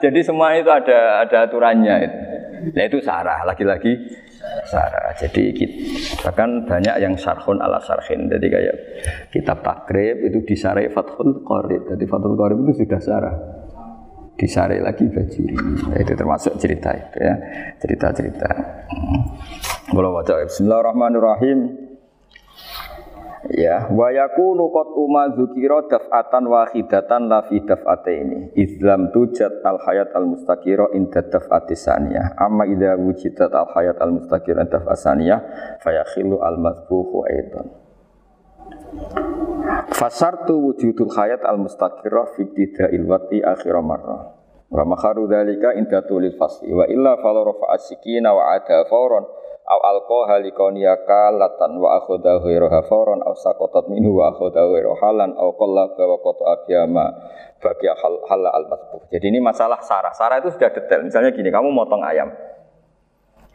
Jadi 0.03 0.19
semua 0.19 0.51
itu 0.59 0.67
ada 0.67 1.23
ada 1.23 1.47
aturannya. 1.47 1.95
Itu. 2.03 2.32
Nah 2.71 2.83
itu 2.87 3.03
sarah, 3.03 3.43
lagi-lagi 3.43 3.91
sarah. 4.67 5.11
Jadi 5.19 5.51
kita, 5.51 5.75
bahkan 6.23 6.63
banyak 6.63 6.95
yang 7.03 7.13
sarhun 7.19 7.59
ala 7.59 7.83
sarhin. 7.83 8.31
Jadi 8.31 8.47
kayak 8.47 8.75
kitab 9.35 9.59
takrib 9.59 10.23
itu 10.23 10.39
disarai 10.47 10.87
Fathul 10.87 11.43
Qorib. 11.43 11.91
Jadi 11.91 12.03
Fathul 12.07 12.39
Qorib 12.39 12.63
itu 12.63 12.85
sudah 12.87 13.01
sarah. 13.03 13.35
Disarai 14.33 14.81
lagi 14.81 15.05
bajuri. 15.05 15.53
Nah, 15.93 15.97
itu 16.01 16.13
termasuk 16.17 16.57
cerita 16.57 16.89
itu 16.89 17.17
ya. 17.21 17.35
Cerita-cerita. 17.77 18.49
Hmm. 18.89 19.21
Kalau 19.93 20.09
baca 20.09 20.41
Bismillahirrahmanirrahim. 20.49 21.82
Ya, 23.51 23.91
wa 23.91 24.07
yakunu 24.07 24.71
qad 24.71 24.95
umma 24.95 25.35
dzukira 25.35 25.83
daf'atan 25.91 26.47
wahidatan 26.47 27.27
la 27.27 27.43
fi 27.43 27.59
daf'ataini. 27.59 28.55
Islam 28.55 29.11
tujat 29.11 29.59
al 29.67 29.83
hayat 29.83 30.15
al 30.15 30.31
mustaqira 30.31 30.87
inda 30.95 31.19
daf'ati 31.27 31.75
saniyah. 31.75 32.39
Amma 32.39 32.63
idza 32.63 32.95
wujidat 32.95 33.51
al 33.51 33.67
hayat 33.75 33.99
al 33.99 34.15
mustaqira 34.15 34.63
daf'at 34.63 34.95
saniyah 34.95 35.39
fayakhilu 35.83 36.39
al 36.39 36.55
mazbuhu 36.55 37.27
aidan. 37.27 37.67
Fasartu 39.91 40.63
wujudul 40.63 41.11
hayat 41.11 41.43
al 41.43 41.59
mustaqira 41.59 42.23
fi 42.39 42.47
ibtida'il 42.47 43.03
wati 43.03 43.43
akhir 43.43 43.75
marrah. 43.83 44.39
Wa 44.71 44.87
makharu 44.87 45.27
dzalika 45.27 45.75
inda 45.75 45.99
tulil 46.07 46.39
fasli 46.39 46.71
wa 46.71 46.87
illa 46.87 47.19
fala 47.19 47.43
rafa'a 47.43 47.75
wa 48.31 48.43
ada 48.55 48.87
fawran 48.87 49.42
aw 49.63 49.79
alqaha 49.79 50.43
liqaniya 50.43 51.07
kalatan 51.07 51.79
wa 51.79 52.03
akhadha 52.03 52.43
ghairaha 52.43 52.83
fawran 52.87 53.23
aw 53.23 53.31
saqatat 53.31 53.87
minhu 53.87 54.19
wa 54.19 54.35
akhadha 54.35 54.59
ghairaha 54.59 54.99
halan 54.99 55.31
aw 55.39 55.55
qallaba 55.55 56.03
wa 56.03 56.17
qata 56.19 56.43
abiyama 56.59 57.05
bagi 57.63 57.87
hal 57.87 58.15
hal 58.27 58.43
al. 58.43 58.63
Jadi 59.07 59.25
ini 59.31 59.39
masalah 59.39 59.79
sarah. 59.79 60.11
Sarah 60.11 60.43
itu 60.43 60.51
sudah 60.51 60.67
detail. 60.75 61.07
Misalnya 61.07 61.31
gini, 61.31 61.47
kamu 61.47 61.71
motong 61.71 62.03
ayam. 62.03 62.27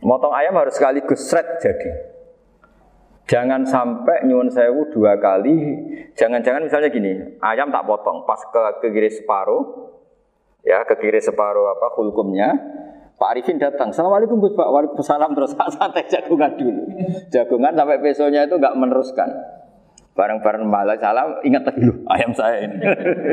Motong 0.01 0.33
ayam 0.33 0.57
harus 0.57 0.81
sekaligus 0.81 1.29
sret 1.29 1.61
jadi. 1.61 2.17
Jangan 3.29 3.69
sampai 3.69 4.25
nyuwun 4.25 4.49
sewu 4.49 4.89
dua 4.89 5.21
kali. 5.21 5.77
Jangan-jangan 6.17 6.65
misalnya 6.65 6.89
gini, 6.89 7.37
ayam 7.45 7.69
tak 7.69 7.85
potong, 7.85 8.25
pas 8.25 8.41
ke, 8.41 8.63
ke 8.81 8.89
kiri 8.89 9.13
separuh, 9.13 9.93
ya 10.65 10.83
ke 10.89 10.97
kiri 10.97 11.21
separuh 11.21 11.77
apa 11.77 11.93
hulkumnya, 11.95 12.49
Pak 13.19 13.35
Arifin 13.35 13.59
datang, 13.59 13.91
Assalamualaikum 13.91 14.39
Gus 14.39 14.55
Pak, 14.55 14.71
Waalaikumsalam 14.71 15.35
terus 15.35 15.51
santai 15.75 16.07
jagungan 16.07 16.55
dulu. 16.55 16.87
Jagungan 17.35 17.75
sampai 17.75 17.99
besoknya 17.99 18.47
itu 18.47 18.55
nggak 18.55 18.79
meneruskan. 18.79 19.27
Bareng-bareng 20.15 20.67
malah 20.67 20.99
salam, 20.99 21.39
ingat 21.43 21.67
lagi 21.67 21.83
dulu 21.83 22.03
ayam 22.11 22.31
saya 22.35 22.67
ini. 22.67 22.79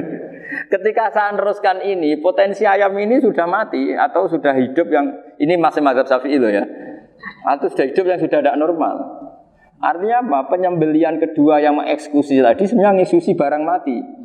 Ketika 0.74 1.10
saya 1.14 1.34
meneruskan 1.34 1.82
ini, 1.86 2.18
potensi 2.18 2.66
ayam 2.66 2.94
ini 2.98 3.22
sudah 3.22 3.46
mati 3.46 3.94
atau 3.94 4.26
sudah 4.26 4.54
hidup 4.58 4.90
yang 4.90 5.06
ini 5.38 5.58
masih 5.58 5.82
mazhab 5.82 6.06
Syafi'i 6.06 6.38
loh 6.38 6.50
ya. 6.50 6.66
Atau 7.46 7.70
sudah 7.74 7.90
hidup 7.90 8.06
yang 8.06 8.22
sudah 8.22 8.42
tidak 8.42 8.58
normal. 8.58 9.02
Artinya 9.82 10.26
apa? 10.26 10.40
Penyembelian 10.50 11.22
kedua 11.22 11.62
yang 11.62 11.78
mengeksekusi 11.78 12.42
tadi 12.42 12.70
sebenarnya 12.70 13.02
mengeksekusi 13.02 13.34
barang 13.38 13.64
mati. 13.66 14.25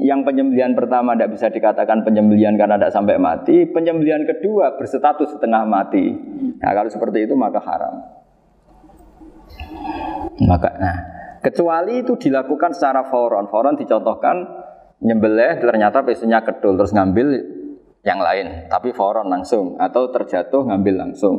Yang 0.00 0.20
penyembelian 0.30 0.72
pertama 0.78 1.18
tidak 1.18 1.36
bisa 1.36 1.46
dikatakan 1.50 2.06
penyembelian 2.06 2.54
karena 2.54 2.78
tidak 2.78 2.94
sampai 2.94 3.18
mati. 3.18 3.66
Penyembelian 3.66 4.24
kedua 4.24 4.78
berstatus 4.78 5.34
setengah 5.36 5.66
mati. 5.66 6.14
Nah 6.56 6.72
kalau 6.72 6.88
seperti 6.88 7.26
itu 7.26 7.34
maka 7.34 7.60
haram. 7.60 7.94
Maka, 10.40 10.70
nah, 10.80 10.96
kecuali 11.44 12.00
itu 12.00 12.16
dilakukan 12.16 12.72
secara 12.72 13.04
foron. 13.10 13.50
Foron 13.52 13.76
dicontohkan 13.76 14.36
nyembelih 15.04 15.60
ternyata 15.60 16.00
pesunya 16.06 16.40
kedul 16.40 16.80
terus 16.80 16.96
ngambil 16.96 17.28
yang 18.00 18.20
lain, 18.20 18.70
tapi 18.72 18.96
foron 18.96 19.28
langsung 19.28 19.76
atau 19.76 20.08
terjatuh 20.08 20.64
ngambil 20.64 20.94
langsung. 21.08 21.36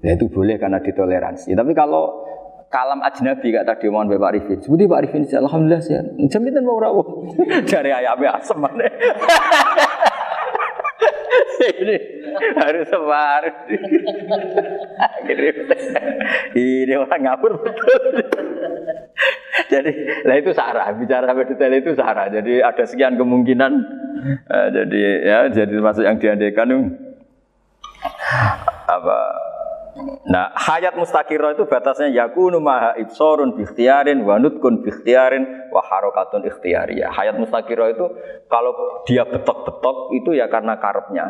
Ya 0.00 0.16
itu 0.16 0.28
boleh 0.28 0.56
karena 0.56 0.80
ditoleransi. 0.80 1.52
Tapi 1.52 1.72
kalau 1.76 2.24
kalam 2.70 3.02
ajnabi 3.02 3.50
kata 3.50 3.74
tadi 3.74 3.90
mohon 3.90 4.06
Pak 4.06 4.30
Arifin. 4.30 4.62
Seperti 4.62 4.86
Pak 4.86 4.98
Arifin, 5.02 5.26
alhamdulillah 5.26 5.82
sih. 5.82 5.98
Jaminan 6.30 6.62
mau 6.62 6.78
rawuh 6.78 7.26
dari 7.70 7.90
ayamnya 7.90 8.38
asem 8.38 8.56
mana? 8.62 8.86
ini 11.60 11.96
harus 12.56 12.86
sebar. 12.86 13.42
ini 16.56 16.94
orang 16.94 17.20
ngapur 17.26 17.58
betul. 17.58 18.00
jadi, 19.66 19.90
lah 20.24 20.36
itu 20.38 20.54
sarah. 20.54 20.86
Bicara 20.94 21.26
sampai 21.26 21.50
detail 21.50 21.74
itu 21.74 21.92
sarah. 21.98 22.30
Jadi 22.30 22.62
ada 22.62 22.84
sekian 22.86 23.18
kemungkinan. 23.18 23.72
Eh, 24.46 24.68
jadi 24.72 25.02
ya, 25.26 25.38
jadi 25.50 25.74
termasuk 25.74 26.06
yang 26.06 26.22
diandaikan 26.22 26.70
apa 28.88 29.18
Nah, 30.30 30.54
hayat 30.54 30.94
mustaqirah 30.94 31.58
itu 31.58 31.66
batasnya 31.66 32.14
yakunu 32.14 32.62
maha 32.62 32.94
ibsorun 33.02 33.58
bi 33.58 33.66
ikhtiarin 33.66 34.22
wa 34.22 34.38
nutkun 34.38 34.86
bi 34.86 34.88
ikhtiarin 34.94 35.70
wa 35.74 35.82
harakatun 35.82 36.46
ikhtiyariyah. 36.46 37.10
Hayat 37.10 37.36
mustaqirah 37.36 37.90
itu 37.90 38.06
kalau 38.46 39.02
dia 39.04 39.26
betok-betok 39.26 40.14
itu 40.14 40.30
ya 40.38 40.46
karena 40.46 40.78
karepnya. 40.78 41.26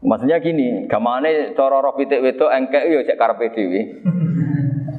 Maksudnya 0.00 0.40
gini, 0.40 0.88
gamane 0.88 1.52
cara 1.52 1.84
roh 1.84 1.92
pitik 1.92 2.24
wedok 2.24 2.48
engkek 2.48 2.88
yo 2.88 3.04
cek 3.04 3.20
karepe 3.20 3.52
dhewe. 3.52 3.80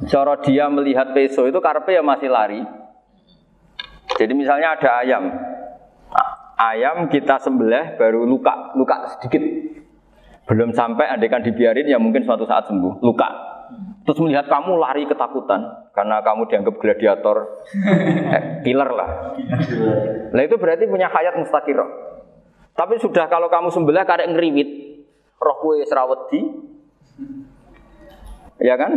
Cara 0.06 0.38
dia 0.46 0.70
melihat 0.70 1.18
peso 1.18 1.50
itu 1.50 1.58
karepe 1.58 1.98
ya 1.98 2.06
masih 2.06 2.30
lari. 2.30 2.62
Jadi 4.22 4.34
misalnya 4.38 4.78
ada 4.78 5.02
ayam. 5.02 5.24
Ayam 6.62 7.10
kita 7.10 7.42
sembelih 7.42 7.98
baru 7.98 8.22
luka, 8.30 8.78
luka 8.78 9.18
sedikit 9.18 9.42
belum 10.50 10.74
sampai 10.74 11.06
adekan 11.18 11.46
dibiarin 11.46 11.86
ya 11.86 12.02
mungkin 12.02 12.26
suatu 12.26 12.48
saat 12.48 12.70
sembuh. 12.70 13.04
Luka. 13.06 13.30
Terus 14.02 14.18
melihat 14.26 14.50
kamu 14.50 14.82
lari 14.82 15.06
ketakutan 15.06 15.62
karena 15.94 16.26
kamu 16.26 16.50
dianggap 16.50 16.76
gladiator 16.82 17.38
eh, 18.36 18.66
killer 18.66 18.90
lah. 18.90 19.38
Nah 20.34 20.42
itu 20.42 20.58
berarti 20.58 20.90
punya 20.90 21.06
hayat 21.08 21.38
mustaqirah 21.38 22.12
tapi 22.72 22.96
sudah 22.98 23.28
kalau 23.28 23.52
kamu 23.52 23.68
sembelih 23.68 24.08
karek 24.08 24.32
ngeriwit 24.32 24.70
roh 25.42 25.58
kue 25.60 25.84
serawedi 25.84 26.42
ya 28.62 28.80
kan? 28.80 28.92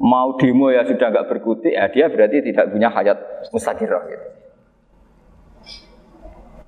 Mau 0.00 0.40
demo 0.40 0.72
ya 0.72 0.86
sudah 0.88 1.12
nggak 1.12 1.28
berkutik 1.28 1.70
ya 1.70 1.86
dia 1.92 2.08
berarti 2.08 2.40
tidak 2.40 2.72
punya 2.72 2.88
hayat 2.88 3.18
mustaqirah 3.52 4.02
gitu. 4.08 4.26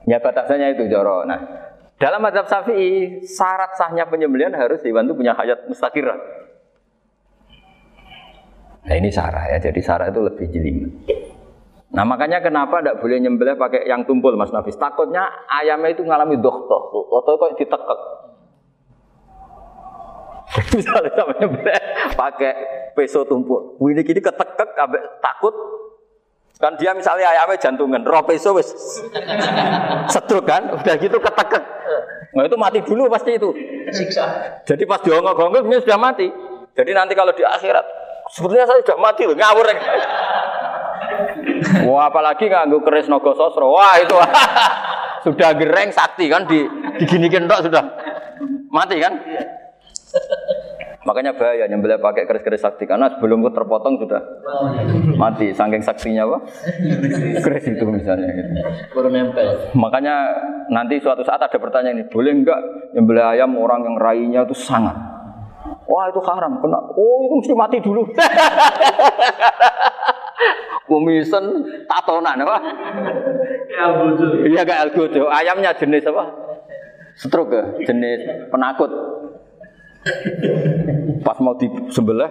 ya 0.02 0.18
batasannya 0.18 0.76
itu 0.76 0.90
joro. 0.90 1.24
Nah 1.24 1.40
dalam 2.02 2.18
mazhab 2.18 2.50
Syafi'i, 2.50 3.22
syarat 3.22 3.78
sahnya 3.78 4.10
penyembelihan 4.10 4.50
harus 4.58 4.82
hewan 4.82 5.06
itu 5.06 5.14
punya 5.14 5.38
hayat 5.38 5.70
mustaqirah. 5.70 6.18
Nah 8.82 8.94
ini 8.98 9.06
sarah 9.14 9.46
ya, 9.46 9.62
jadi 9.62 9.78
sarah 9.78 10.10
itu 10.10 10.18
lebih 10.18 10.50
jeli. 10.50 10.82
Nah 11.94 12.02
makanya 12.02 12.42
kenapa 12.42 12.82
tidak 12.82 12.98
boleh 12.98 13.22
nyembelih 13.22 13.54
pakai 13.54 13.86
yang 13.86 14.02
tumpul 14.02 14.34
Mas 14.34 14.50
Nafis? 14.50 14.74
Takutnya 14.74 15.30
ayamnya 15.46 15.94
itu 15.94 16.02
ngalami 16.02 16.42
dokter, 16.42 16.80
atau 16.90 17.38
kok 17.38 17.54
ditekek. 17.54 18.00
Misalnya 20.74 21.12
sama 21.14 21.32
nyembelih 21.38 21.78
pakai 22.18 22.52
peso 22.98 23.22
tumpul, 23.22 23.78
ini 23.78 24.02
kini 24.02 24.18
ketekek, 24.18 24.74
takut 25.22 25.54
Kan 26.62 26.78
dia 26.78 26.94
misalnya 26.94 27.26
ayamnya 27.26 27.58
jantungan, 27.58 28.06
roh 28.06 28.22
peso 28.22 28.54
wis 28.54 28.70
sedruk 30.06 30.46
kan, 30.46 30.70
udah 30.70 30.94
gitu 30.94 31.18
ketekek. 31.18 31.62
Nah 32.38 32.46
itu 32.46 32.54
mati 32.54 32.78
dulu 32.86 33.10
pasti 33.10 33.34
itu. 33.34 33.50
Siksa. 33.90 34.62
Jadi 34.62 34.86
pas 34.86 35.02
diongok-ongok 35.02 35.66
dia 35.66 35.82
sudah 35.82 35.98
mati. 35.98 36.30
Jadi 36.78 36.90
nanti 36.94 37.18
kalau 37.18 37.34
di 37.34 37.42
akhirat, 37.42 37.82
sebetulnya 38.30 38.70
saya 38.70 38.78
sudah 38.86 38.94
mati 39.02 39.26
loh, 39.26 39.34
ngawur. 39.34 39.66
Wah, 41.90 42.08
apalagi 42.08 42.46
nganggo 42.46 42.78
keris 42.86 43.10
nogo 43.10 43.34
sosro. 43.34 43.74
Wah, 43.74 43.98
itu 43.98 44.14
sudah 45.26 45.50
gereng 45.58 45.90
sakti 45.90 46.30
kan 46.30 46.46
di 46.46 46.62
diginikin 47.02 47.50
tok 47.50 47.66
sudah 47.66 47.82
mati 48.70 49.02
kan? 49.02 49.18
Makanya 51.02 51.34
bahaya 51.34 51.66
nyembelih 51.66 51.98
pakai 51.98 52.30
keris-keris 52.30 52.62
sakti 52.62 52.86
karena 52.86 53.10
sebelum 53.10 53.42
itu 53.42 53.50
terpotong 53.50 53.98
sudah 53.98 54.22
mati 55.18 55.50
saking 55.50 55.82
saktinya 55.82 56.22
apa? 56.30 56.38
Keris 57.42 57.66
itu 57.74 57.84
misalnya 57.90 58.30
gitu. 58.30 58.50
Makanya 59.74 60.30
nanti 60.70 61.02
suatu 61.02 61.26
saat 61.26 61.42
ada 61.42 61.58
pertanyaan 61.58 61.98
ini, 61.98 62.04
boleh 62.06 62.32
enggak 62.38 62.60
nyembelih 62.94 63.26
ayam 63.34 63.50
orang 63.58 63.82
yang 63.82 63.98
rainya 63.98 64.46
itu 64.46 64.54
sangat? 64.54 64.94
Wah 65.90 66.06
itu 66.06 66.22
haram, 66.22 66.62
kena. 66.62 66.78
Oh 66.94 67.18
itu 67.26 67.34
mesti 67.42 67.54
mati 67.58 67.76
dulu. 67.82 68.06
Kumisen 70.86 71.44
tatonan 71.90 72.46
apa? 72.46 72.58
Iya 74.46 74.62
gak 74.62 74.80
algojo. 74.90 75.26
Ayamnya 75.26 75.74
jenis 75.74 76.06
apa? 76.06 76.30
Stroke 77.18 77.52
ya? 77.52 77.64
jenis 77.90 78.48
penakut. 78.54 78.90
Pas 81.22 81.38
mau 81.38 81.54
disembelih, 81.54 82.30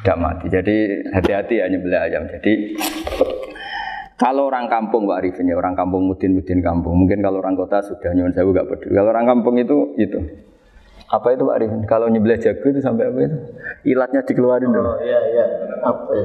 tidak 0.00 0.16
mati. 0.16 0.46
Jadi 0.48 0.76
hati-hati 1.12 1.54
ya 1.60 1.68
nyembelih 1.68 2.00
ayam. 2.00 2.24
Jadi 2.30 2.72
kalau 4.16 4.48
orang 4.48 4.64
kampung 4.72 5.04
Pak 5.04 5.20
Arifin 5.20 5.52
ya 5.52 5.60
orang 5.60 5.76
kampung 5.76 6.08
mudin-mudin 6.08 6.64
kampung. 6.64 6.96
Mungkin 6.96 7.20
kalau 7.20 7.44
orang 7.44 7.52
kota 7.52 7.84
sudah 7.84 8.16
nyuwun 8.16 8.32
saya 8.32 8.48
gak 8.48 8.64
peduli. 8.64 8.96
Kalau 8.96 9.10
orang 9.12 9.26
kampung 9.28 9.60
itu 9.60 9.92
itu 10.00 10.16
apa 11.06 11.36
itu 11.36 11.42
Pak 11.44 11.56
Arifin? 11.60 11.80
Kalau 11.84 12.08
nyembelih 12.08 12.40
jago 12.40 12.64
itu 12.64 12.80
sampai 12.80 13.12
apa 13.12 13.18
itu? 13.20 13.36
Ilatnya 13.92 14.24
dikeluarin 14.24 14.72
dong. 14.72 14.88
Oh 14.88 14.96
iya 15.04 15.20
iya. 15.30 15.44
Apa 15.84 16.10
ya? 16.16 16.24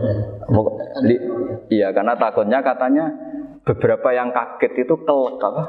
Li- 1.03 1.23
Iya, 1.71 1.87
karena 1.95 2.19
takutnya 2.19 2.59
katanya 2.59 3.07
beberapa 3.61 4.09
yang 4.09 4.33
kaget 4.33 4.85
itu 4.85 4.93
kelek 5.05 5.37
apa? 5.37 5.63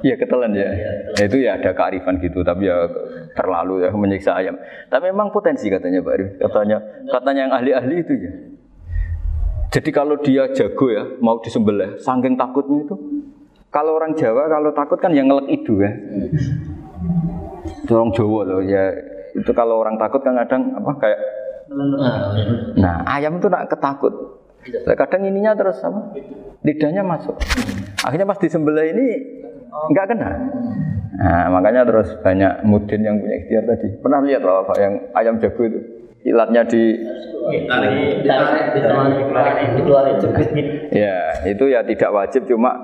Iya 0.00 0.14
ketelan 0.16 0.56
ya. 0.56 0.68
Ya, 1.20 1.24
itu 1.28 1.36
ya 1.44 1.60
ada 1.60 1.76
kearifan 1.76 2.16
gitu, 2.20 2.40
tapi 2.40 2.72
ya 2.72 2.88
terlalu 3.36 3.84
ya 3.84 3.92
menyiksa 3.92 4.32
ayam. 4.40 4.56
Tapi 4.88 5.12
memang 5.12 5.28
potensi 5.28 5.68
katanya 5.68 6.00
Pak 6.00 6.14
Arif. 6.16 6.28
Katanya 6.40 6.78
katanya 7.12 7.40
yang 7.48 7.52
ahli-ahli 7.52 7.96
itu 8.00 8.14
ya. 8.16 8.32
Jadi 9.70 9.90
kalau 9.94 10.18
dia 10.18 10.50
jago 10.50 10.86
ya, 10.90 11.06
mau 11.22 11.38
disembelih, 11.38 12.00
saking 12.02 12.34
takutnya 12.34 12.90
itu. 12.90 12.96
Kalau 13.70 13.94
orang 13.94 14.18
Jawa 14.18 14.50
kalau 14.50 14.74
takut 14.74 14.98
kan 14.98 15.14
yang 15.14 15.30
ngelek 15.30 15.62
itu 15.62 15.78
ya. 15.78 15.94
Itu 17.86 17.92
orang 17.94 18.10
Jawa 18.10 18.40
loh 18.50 18.60
ya. 18.66 18.90
Itu 19.30 19.54
kalau 19.54 19.78
orang 19.78 19.94
takut 19.94 20.26
kan 20.26 20.34
kadang 20.42 20.74
apa 20.74 20.90
kayak 20.98 21.20
Nah, 21.70 22.34
Nah, 22.74 22.96
ayam 23.06 23.38
itu 23.38 23.46
nak 23.46 23.70
ketakut. 23.70 24.39
Lah, 24.60 24.96
Kadang 24.96 25.24
ininya 25.24 25.56
terus 25.56 25.80
apa? 25.80 26.12
Lidahnya 26.60 27.00
masuk. 27.00 27.40
Akhirnya 28.04 28.28
pas 28.28 28.36
disembelih 28.36 28.92
ini 28.92 29.06
nggak 29.70 30.06
kena. 30.12 30.30
Nah, 31.20 31.46
makanya 31.52 31.84
terus 31.84 32.16
banyak 32.20 32.64
mudin 32.64 33.00
yang 33.04 33.16
punya 33.20 33.36
ikhtiar 33.44 33.64
tadi. 33.68 33.88
Pernah 34.00 34.20
lihat 34.24 34.42
loh 34.44 34.64
Pak 34.64 34.76
yang 34.80 34.94
ayam 35.12 35.36
jago 35.40 35.62
itu 35.68 35.80
ilatnya 36.20 36.68
di 36.68 37.00
ya 40.92 41.16
itu 41.48 41.64
ya 41.72 41.80
tidak 41.80 42.10
wajib 42.12 42.44
cuma 42.44 42.76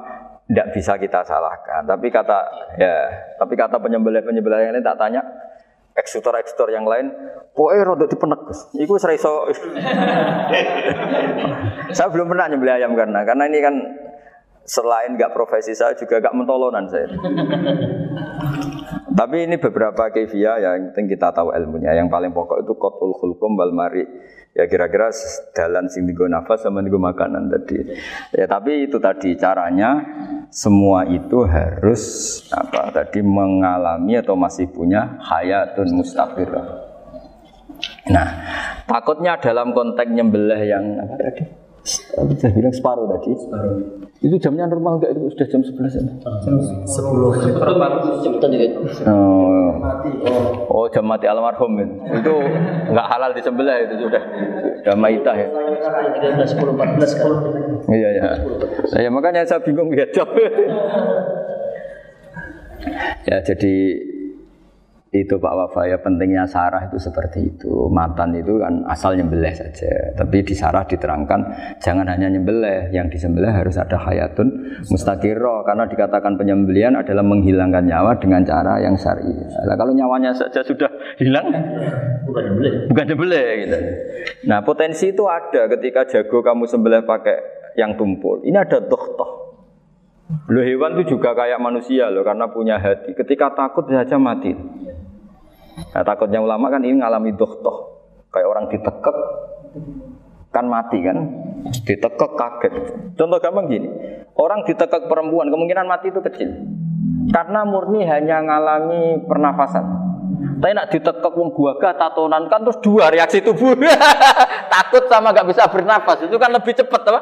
tidak 0.49 0.67
bisa 0.73 0.97
kita 0.97 1.21
salahkan. 1.27 1.85
Tapi 1.85 2.07
kata 2.09 2.39
ya, 2.81 2.95
tapi 3.37 3.55
kata 3.59 3.77
penyembelih 3.77 4.25
penyembelih 4.25 4.69
yang 4.69 4.75
lain 4.79 4.85
tak 4.85 4.97
tanya 4.97 5.21
eksekutor 5.97 6.37
eksekutor 6.37 6.69
yang 6.71 6.85
lain, 6.85 7.09
pokoknya 7.57 7.83
rodok 7.89 8.09
dipenek. 8.13 8.41
Iku 8.77 9.01
wis 9.01 9.09
iso. 9.17 9.49
saya 11.97 12.09
belum 12.13 12.29
pernah 12.29 12.53
nyembelih 12.53 12.77
ayam 12.77 12.93
karena 12.93 13.25
karena 13.25 13.45
ini 13.49 13.59
kan 13.65 13.75
selain 14.67 15.17
nggak 15.17 15.33
profesi 15.33 15.73
saya 15.73 15.97
juga 15.97 16.21
nggak 16.21 16.37
mentolonan 16.37 16.85
saya. 16.91 17.09
Tapi 19.17 19.49
ini 19.49 19.57
beberapa 19.57 20.13
kefiah 20.13 20.61
yang 20.61 20.93
penting 20.93 21.17
kita 21.17 21.33
tahu 21.33 21.49
ilmunya. 21.57 21.97
Yang 21.97 22.13
paling 22.13 22.37
pokok 22.37 22.61
itu 22.61 22.77
kotul 22.77 23.17
hulkum 23.17 23.57
wal 23.57 23.73
mari. 23.73 24.05
Ya 24.57 24.65
kira-kira 24.65 25.13
dalan 25.53 25.93
sing 25.93 26.09
digo 26.09 26.25
nafas 26.25 26.65
sama 26.65 26.81
digo 26.81 26.97
makanan 26.97 27.53
tadi. 27.53 27.93
Ya 28.33 28.49
tapi 28.49 28.89
itu 28.89 28.97
tadi 28.97 29.37
caranya 29.37 30.01
semua 30.49 31.05
itu 31.05 31.45
harus 31.45 32.03
apa 32.49 32.89
tadi 32.89 33.21
mengalami 33.21 34.17
atau 34.17 34.33
masih 34.33 34.73
punya 34.73 35.21
hayatun 35.21 36.01
mustaqirah. 36.01 36.67
Nah, 38.09 38.29
takutnya 38.89 39.37
dalam 39.37 39.77
konteks 39.77 40.09
nyembelih 40.09 40.63
yang 40.65 40.85
apa 41.05 41.15
tadi? 41.21 41.66
Saya 41.87 42.51
bilang 42.51 42.75
separuh 42.75 43.07
tadi? 43.07 43.31
Separuh. 43.39 43.79
Itu 44.19 44.35
jamnya 44.43 44.67
normal 44.67 44.99
enggak 44.99 45.15
itu 45.15 45.31
sudah 45.39 45.47
jam 45.47 45.63
11 45.63 45.87
ya? 45.87 46.03
Cepetan 48.27 48.51
juga. 48.51 48.67
Oh, 49.07 49.71
oh 50.67 50.91
jam 50.91 51.07
mati 51.07 51.31
almarhum 51.31 51.79
itu. 51.79 51.95
Itu 52.11 52.35
nggak 52.91 53.07
halal 53.07 53.31
disembelih 53.39 53.87
itu 53.87 53.95
sudah 54.09 54.23
sudah 54.83 54.95
maitah 54.99 55.37
ya. 55.37 55.47
13, 55.47 56.59
10, 56.59 56.75
14 56.75 57.23
kan. 57.23 57.31
Iya 57.87 58.09
ya. 58.19 58.35
Ya 58.99 59.11
makanya 59.13 59.47
saya 59.47 59.63
bingung 59.63 59.95
ya 59.95 60.11
job. 60.11 60.27
ya 63.31 63.39
jadi 63.47 63.75
itu 65.23 65.41
Pak 65.41 65.55
Wafa 65.55 65.89
ya 65.89 65.97
pentingnya 66.03 66.45
sarah 66.45 66.85
itu 66.91 67.01
seperti 67.01 67.55
itu. 67.55 67.89
Matan 67.89 68.37
itu 68.37 68.61
kan 68.61 68.85
asal 68.91 69.17
nyembelih 69.17 69.55
saja. 69.55 70.13
Tapi 70.19 70.43
di 70.43 70.53
sarah 70.53 70.85
diterangkan 70.85 71.41
jangan 71.81 72.05
hanya 72.11 72.29
nyembelih, 72.29 72.93
yang 72.93 73.09
disembelih 73.09 73.49
harus 73.49 73.79
ada 73.81 73.97
hayatun 73.97 74.77
mustaqirro 74.91 75.65
karena 75.65 75.87
dikatakan 75.87 76.37
penyembelihan 76.37 76.99
adalah 76.99 77.25
menghilangkan 77.25 77.87
nyawa 77.87 78.19
dengan 78.19 78.45
cara 78.45 78.83
yang 78.83 78.99
syar'i. 78.99 79.33
Nah, 79.65 79.77
kalau 79.79 79.97
nyawanya 79.97 80.35
saja 80.35 80.61
sudah 80.61 80.91
hilang 81.17 81.49
Bukan 82.27 82.45
boleh. 82.59 82.73
bukan 82.91 83.05
nyembelih 83.07 83.49
gitu. 83.65 83.77
Nah, 84.51 84.61
potensi 84.67 85.15
itu 85.15 85.25
ada 85.31 85.71
ketika 85.71 86.05
jago 86.11 86.43
kamu 86.43 86.67
sembelih 86.67 87.07
pakai 87.07 87.39
yang 87.79 87.95
tumpul. 87.95 88.43
Ini 88.43 88.57
ada 88.57 88.83
dohtoh. 88.83 89.47
Loh 90.51 90.65
hewan 90.67 90.99
itu 90.99 91.15
juga 91.17 91.39
kayak 91.39 91.63
manusia 91.63 92.11
loh 92.11 92.27
karena 92.27 92.51
punya 92.51 92.83
hati. 92.83 93.15
Ketika 93.15 93.55
takut 93.55 93.87
saja 93.87 94.19
mati. 94.19 94.51
Nah, 95.95 96.03
takutnya 96.03 96.43
ulama 96.43 96.73
kan 96.73 96.83
ini 96.83 96.99
ngalami 96.99 97.37
dohtoh. 97.37 97.99
Kayak 98.33 98.49
orang 98.51 98.65
ditekek 98.73 99.17
kan 100.51 100.65
mati 100.67 100.99
kan. 101.05 101.19
Ditekek 101.85 102.31
kaget. 102.37 102.75
Contoh 103.15 103.39
gampang 103.39 103.67
gini. 103.71 103.89
Orang 104.37 104.65
ditekek 104.67 105.07
perempuan 105.07 105.49
kemungkinan 105.49 105.87
mati 105.87 106.11
itu 106.11 106.21
kecil. 106.21 106.51
Karena 107.31 107.67
murni 107.67 108.05
hanya 108.07 108.43
ngalami 108.45 109.25
pernafasan. 109.25 109.85
Tapi 110.57 110.73
nak 110.73 110.89
ditekek 110.89 111.33
wong 111.37 111.53
guaga 111.53 111.97
tatonan 111.97 112.49
kan 112.49 112.65
terus 112.65 112.81
dua 112.81 113.13
reaksi 113.13 113.45
tubuh. 113.45 113.77
Takut 114.73 115.05
sama 115.09 115.33
nggak 115.33 115.49
bisa 115.49 115.69
bernafas. 115.69 116.25
Itu 116.25 116.37
kan 116.37 116.53
lebih 116.53 116.73
cepat 116.77 117.03
apa? 117.09 117.21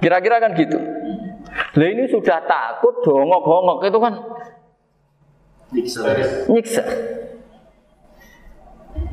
Kira-kira 0.00 0.40
kan 0.40 0.56
gitu. 0.56 0.78
Lah 1.52 1.88
ini 1.88 2.08
sudah 2.08 2.40
takut 2.48 3.04
dongok-dongok 3.04 3.84
itu 3.84 3.98
kan 4.00 4.14
nyiksa. 5.72 6.84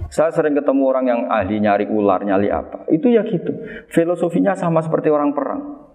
Saya 0.10 0.34
sering 0.34 0.58
ketemu 0.58 0.84
orang 0.90 1.06
yang 1.06 1.22
ahli 1.30 1.62
nyari 1.62 1.86
ular, 1.88 2.26
nyari 2.26 2.50
apa. 2.50 2.90
Itu 2.90 3.08
ya 3.14 3.22
gitu. 3.24 3.54
Filosofinya 3.94 4.58
sama 4.58 4.82
seperti 4.82 5.08
orang 5.14 5.32
perang. 5.32 5.86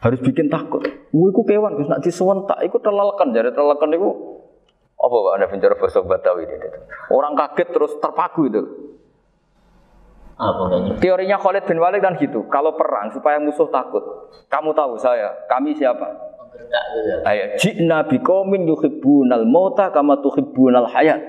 Harus 0.00 0.18
bikin 0.24 0.48
takut. 0.48 0.82
Wih, 1.12 1.30
iku 1.30 1.42
kewan, 1.44 1.76
Gus, 1.76 1.90
nak 1.90 2.00
disuwentak, 2.00 2.58
iku 2.64 2.80
telelekan. 2.80 3.34
Jadi 3.34 3.52
telelekan 3.52 3.90
itu 3.92 4.08
apa 4.98 5.14
Pak 5.14 5.32
Anda 5.38 5.46
bicara 5.46 5.74
bahasa 5.78 6.02
Batawi 6.02 6.42
ini? 6.42 6.56
Orang 7.14 7.38
kaget 7.38 7.68
terus 7.70 7.92
terpaku 8.02 8.50
itu. 8.50 8.62
Apa 10.38 10.62
kayaknya? 10.70 10.92
Teorinya 11.02 11.36
Khalid 11.38 11.64
bin 11.66 11.78
Walid 11.82 12.02
kan 12.02 12.14
gitu. 12.18 12.46
Kalau 12.50 12.74
perang 12.78 13.10
supaya 13.10 13.42
musuh 13.42 13.70
takut. 13.70 14.02
Kamu 14.46 14.70
tahu 14.74 14.98
saya, 14.98 15.34
kami 15.50 15.74
siapa? 15.74 16.06
Ayo, 17.24 17.44
jina 17.56 18.04
biqaumin 18.04 18.68
yuhibbunal 18.68 19.46
mauta 19.48 19.88
kama 19.94 20.20
tuhibbunal 20.20 20.90
hayat. 20.90 21.20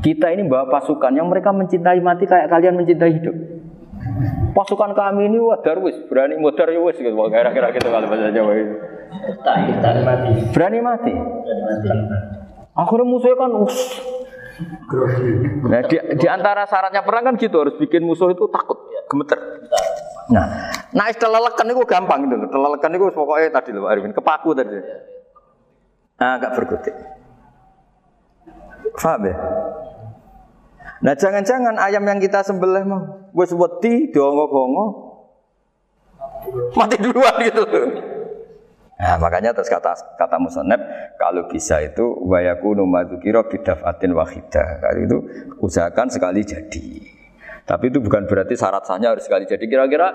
Kita 0.00 0.32
ini 0.32 0.48
bawa 0.48 0.72
pasukan 0.72 1.12
yang 1.12 1.28
mereka 1.28 1.52
mencintai 1.52 2.00
mati 2.00 2.24
kayak 2.24 2.48
kalian 2.48 2.80
mencintai 2.80 3.12
hidup. 3.12 3.36
Pasukan 4.56 4.96
kami 4.96 5.28
ini 5.28 5.38
wah 5.38 5.60
darwis, 5.60 5.94
berani 6.08 6.40
modar 6.40 6.70
ya 6.70 6.80
wis 6.80 6.96
gitu. 6.96 7.14
Kira-kira 7.14 7.70
gitu 7.74 7.88
kalau 7.92 8.08
bahasa 8.08 8.32
Jawa 8.32 8.52
itu. 8.56 8.74
Berani 9.44 10.02
mati. 10.02 10.30
Berani 10.54 10.80
mati. 10.80 11.12
Akhirnya 12.78 13.04
musuhnya 13.04 13.36
kan 13.36 13.50
us. 13.58 13.78
Nah, 15.70 15.82
di, 15.86 15.96
di 16.18 16.26
antara 16.26 16.66
syaratnya 16.66 17.06
perang 17.06 17.30
kan 17.30 17.34
gitu 17.38 17.62
harus 17.62 17.78
bikin 17.78 18.02
musuh 18.02 18.34
itu 18.34 18.50
takut, 18.50 18.90
gemeter. 19.06 19.38
Nah, 20.28 20.46
nah 20.92 21.08
telelekan 21.08 21.66
itu 21.72 21.82
gampang 21.88 22.28
gitu. 22.28 22.36
Telelekan 22.52 22.90
itu 22.92 23.04
pokoknya 23.12 23.48
tadi 23.52 23.70
loh 23.72 23.88
Arifin, 23.88 24.12
kepaku 24.12 24.52
tadi. 24.52 24.76
Nah, 26.18 26.36
agak 26.36 26.52
berkutik. 26.58 26.94
Paham 28.98 29.30
ya? 29.30 29.36
Nah 30.98 31.14
jangan-jangan 31.14 31.78
ayam 31.78 32.02
yang 32.02 32.18
kita 32.18 32.42
sembelih 32.42 32.82
mah 32.82 33.30
wis 33.30 33.54
wedi 33.54 34.10
diongo-ongo 34.10 34.86
mati 36.74 36.98
duluan 36.98 37.38
gitu. 37.46 37.62
Nah, 38.98 39.14
makanya 39.22 39.54
terus 39.54 39.70
kata 39.70 39.94
kata 40.18 40.42
musonep 40.42 40.80
kalau 41.22 41.46
bisa 41.46 41.78
itu 41.78 42.02
wayaku 42.26 42.74
numadzukiro 42.74 43.46
bidafatin 43.46 44.10
wahidah. 44.10 44.82
Kalau 44.82 45.00
itu 45.06 45.18
usahakan 45.62 46.10
sekali 46.10 46.42
jadi. 46.42 47.17
Tapi 47.68 47.92
itu 47.92 48.00
bukan 48.00 48.24
berarti 48.24 48.56
syarat 48.56 48.88
sahnya 48.88 49.12
harus 49.12 49.28
sekali 49.28 49.44
jadi. 49.44 49.60
Kira-kira 49.68 50.08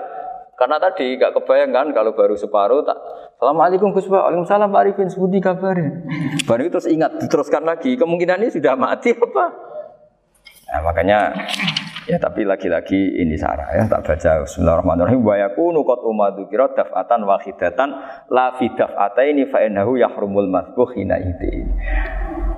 karena 0.58 0.82
tadi 0.82 1.14
gak 1.14 1.38
kebayang 1.38 1.70
kan 1.70 1.86
kalau 1.94 2.14
baru 2.14 2.34
separuh 2.34 2.82
tak 2.82 2.98
Assalamualaikum 3.34 3.90
Gus 3.90 4.06
Pak, 4.06 4.30
Waalaikumsalam 4.30 4.70
Pak 4.70 4.80
Arifin, 4.86 5.10
sebudi 5.10 5.42
kabarnya. 5.42 6.06
Baru 6.48 6.64
itu 6.64 6.78
terus 6.78 6.86
ingat, 6.86 7.18
diteruskan 7.18 7.66
lagi. 7.66 7.98
Kemungkinan 7.98 8.46
ini 8.46 8.50
sudah 8.54 8.78
mati 8.78 9.10
apa? 9.10 9.44
Nah, 10.70 10.80
makanya 10.86 11.34
ya 12.06 12.16
tapi 12.16 12.46
lagi-lagi 12.46 13.20
ini 13.20 13.34
sarah 13.34 13.68
ya 13.74 13.84
tak 13.88 14.04
baca 14.04 14.44
Bismillahirrahmanirrahim 14.44 15.22
wa 15.24 15.34
yakunu 15.40 15.82
qad 15.82 16.00
umadukira 16.04 16.68
daf'atan 16.72 17.20
wahidatan 17.24 17.88
la 18.28 18.54
fi 18.54 18.68
daf'ataini 18.70 19.50
fa 19.50 19.60
innahu 19.66 19.98
yahrumul 19.98 20.48
masbuh 20.48 20.94
hina. 20.94 21.18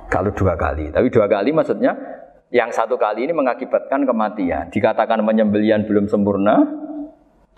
Kalau 0.07 0.31
dua 0.31 0.55
kali, 0.55 0.93
tapi 0.93 1.09
dua 1.11 1.27
kali 1.27 1.51
maksudnya 1.51 1.97
yang 2.47 2.71
satu 2.71 2.95
kali 2.95 3.27
ini 3.27 3.33
mengakibatkan 3.35 4.07
kematian. 4.07 4.71
Dikatakan 4.71 5.19
penyembelian 5.23 5.83
belum 5.83 6.07
sempurna, 6.07 6.63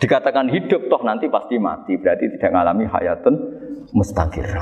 dikatakan 0.02 0.50
hidup 0.50 0.90
toh 0.90 1.02
nanti 1.06 1.30
pasti 1.30 1.56
mati. 1.62 1.94
Berarti 1.94 2.26
tidak 2.38 2.50
mengalami 2.50 2.84
hayatun 2.90 3.34
mustaqirah. 3.94 4.58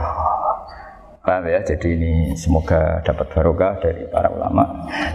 Paham 1.25 1.45
ya? 1.45 1.61
Jadi 1.61 1.93
ini 1.93 2.13
semoga 2.33 3.05
dapat 3.05 3.27
barokah 3.29 3.77
dari 3.85 4.09
para 4.09 4.33
ulama. 4.33 4.65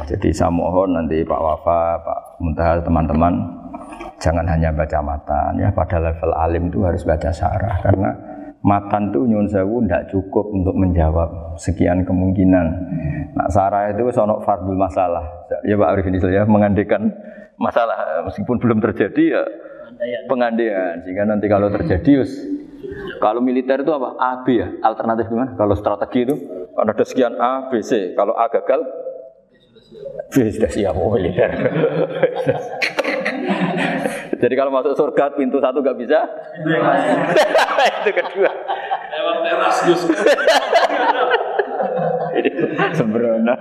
Jadi 0.05 0.29
saya 0.29 0.53
mohon 0.53 0.93
nanti 0.93 1.25
Pak 1.25 1.41
Wafa, 1.41 1.81
Pak 2.05 2.19
Muntaha, 2.37 2.77
teman-teman 2.85 3.33
jangan 4.21 4.45
hanya 4.45 4.69
baca 4.69 5.01
matan 5.01 5.57
ya. 5.57 5.73
Pada 5.73 5.97
level 5.97 6.31
alim 6.37 6.69
itu 6.69 6.85
harus 6.85 7.01
baca 7.01 7.33
syarah 7.33 7.81
karena 7.81 8.32
matan 8.63 9.11
itu 9.11 9.19
nyun 9.27 9.47
sewu 9.51 9.83
tidak 9.83 10.07
cukup 10.07 10.47
untuk 10.55 10.75
menjawab 10.79 11.59
sekian 11.59 12.07
kemungkinan. 12.07 12.65
Nah, 13.35 13.47
sarah 13.51 13.91
itu 13.91 14.07
sonok 14.07 14.47
fardul 14.47 14.79
masalah. 14.79 15.23
Ya 15.67 15.75
Pak 15.75 15.89
Arif 15.93 16.07
ini 16.07 16.19
ya 16.31 16.47
mengandekan 16.47 17.11
masalah 17.59 18.23
meskipun 18.25 18.57
belum 18.57 18.79
terjadi 18.79 19.23
ya 19.39 19.43
pengandaian 20.25 20.99
sehingga 21.05 21.27
nanti 21.27 21.45
kalau 21.51 21.69
terjadi 21.69 22.23
us 22.23 22.33
kalau 23.23 23.39
militer 23.39 23.79
itu 23.79 23.91
apa? 23.95 24.19
A, 24.19 24.31
B 24.43 24.59
ya? 24.59 24.67
Alternatif 24.83 25.31
gimana? 25.31 25.55
Kalau 25.55 25.75
strategi 25.79 26.27
itu 26.27 26.35
kan 26.75 26.91
ada 26.91 27.03
sekian 27.07 27.33
A, 27.39 27.71
B, 27.71 27.79
C. 27.79 28.11
Kalau 28.11 28.35
A 28.35 28.51
gagal, 28.51 28.83
B 30.27 30.51
sudah 30.51 30.71
siap 30.71 30.95
oh, 30.99 31.15
militer. 31.15 31.47
Jadi 34.43 34.59
kalau 34.59 34.75
masuk 34.75 34.91
surga 34.99 35.31
pintu 35.39 35.63
satu 35.63 35.79
nggak 35.79 35.95
bisa, 36.03 36.19
itu 38.03 38.11
kedua. 38.11 38.51
Lewat 38.51 39.37
teras 39.47 39.77
Gus. 39.87 40.01
Ini 42.35 42.49
sembrono. 42.99 43.55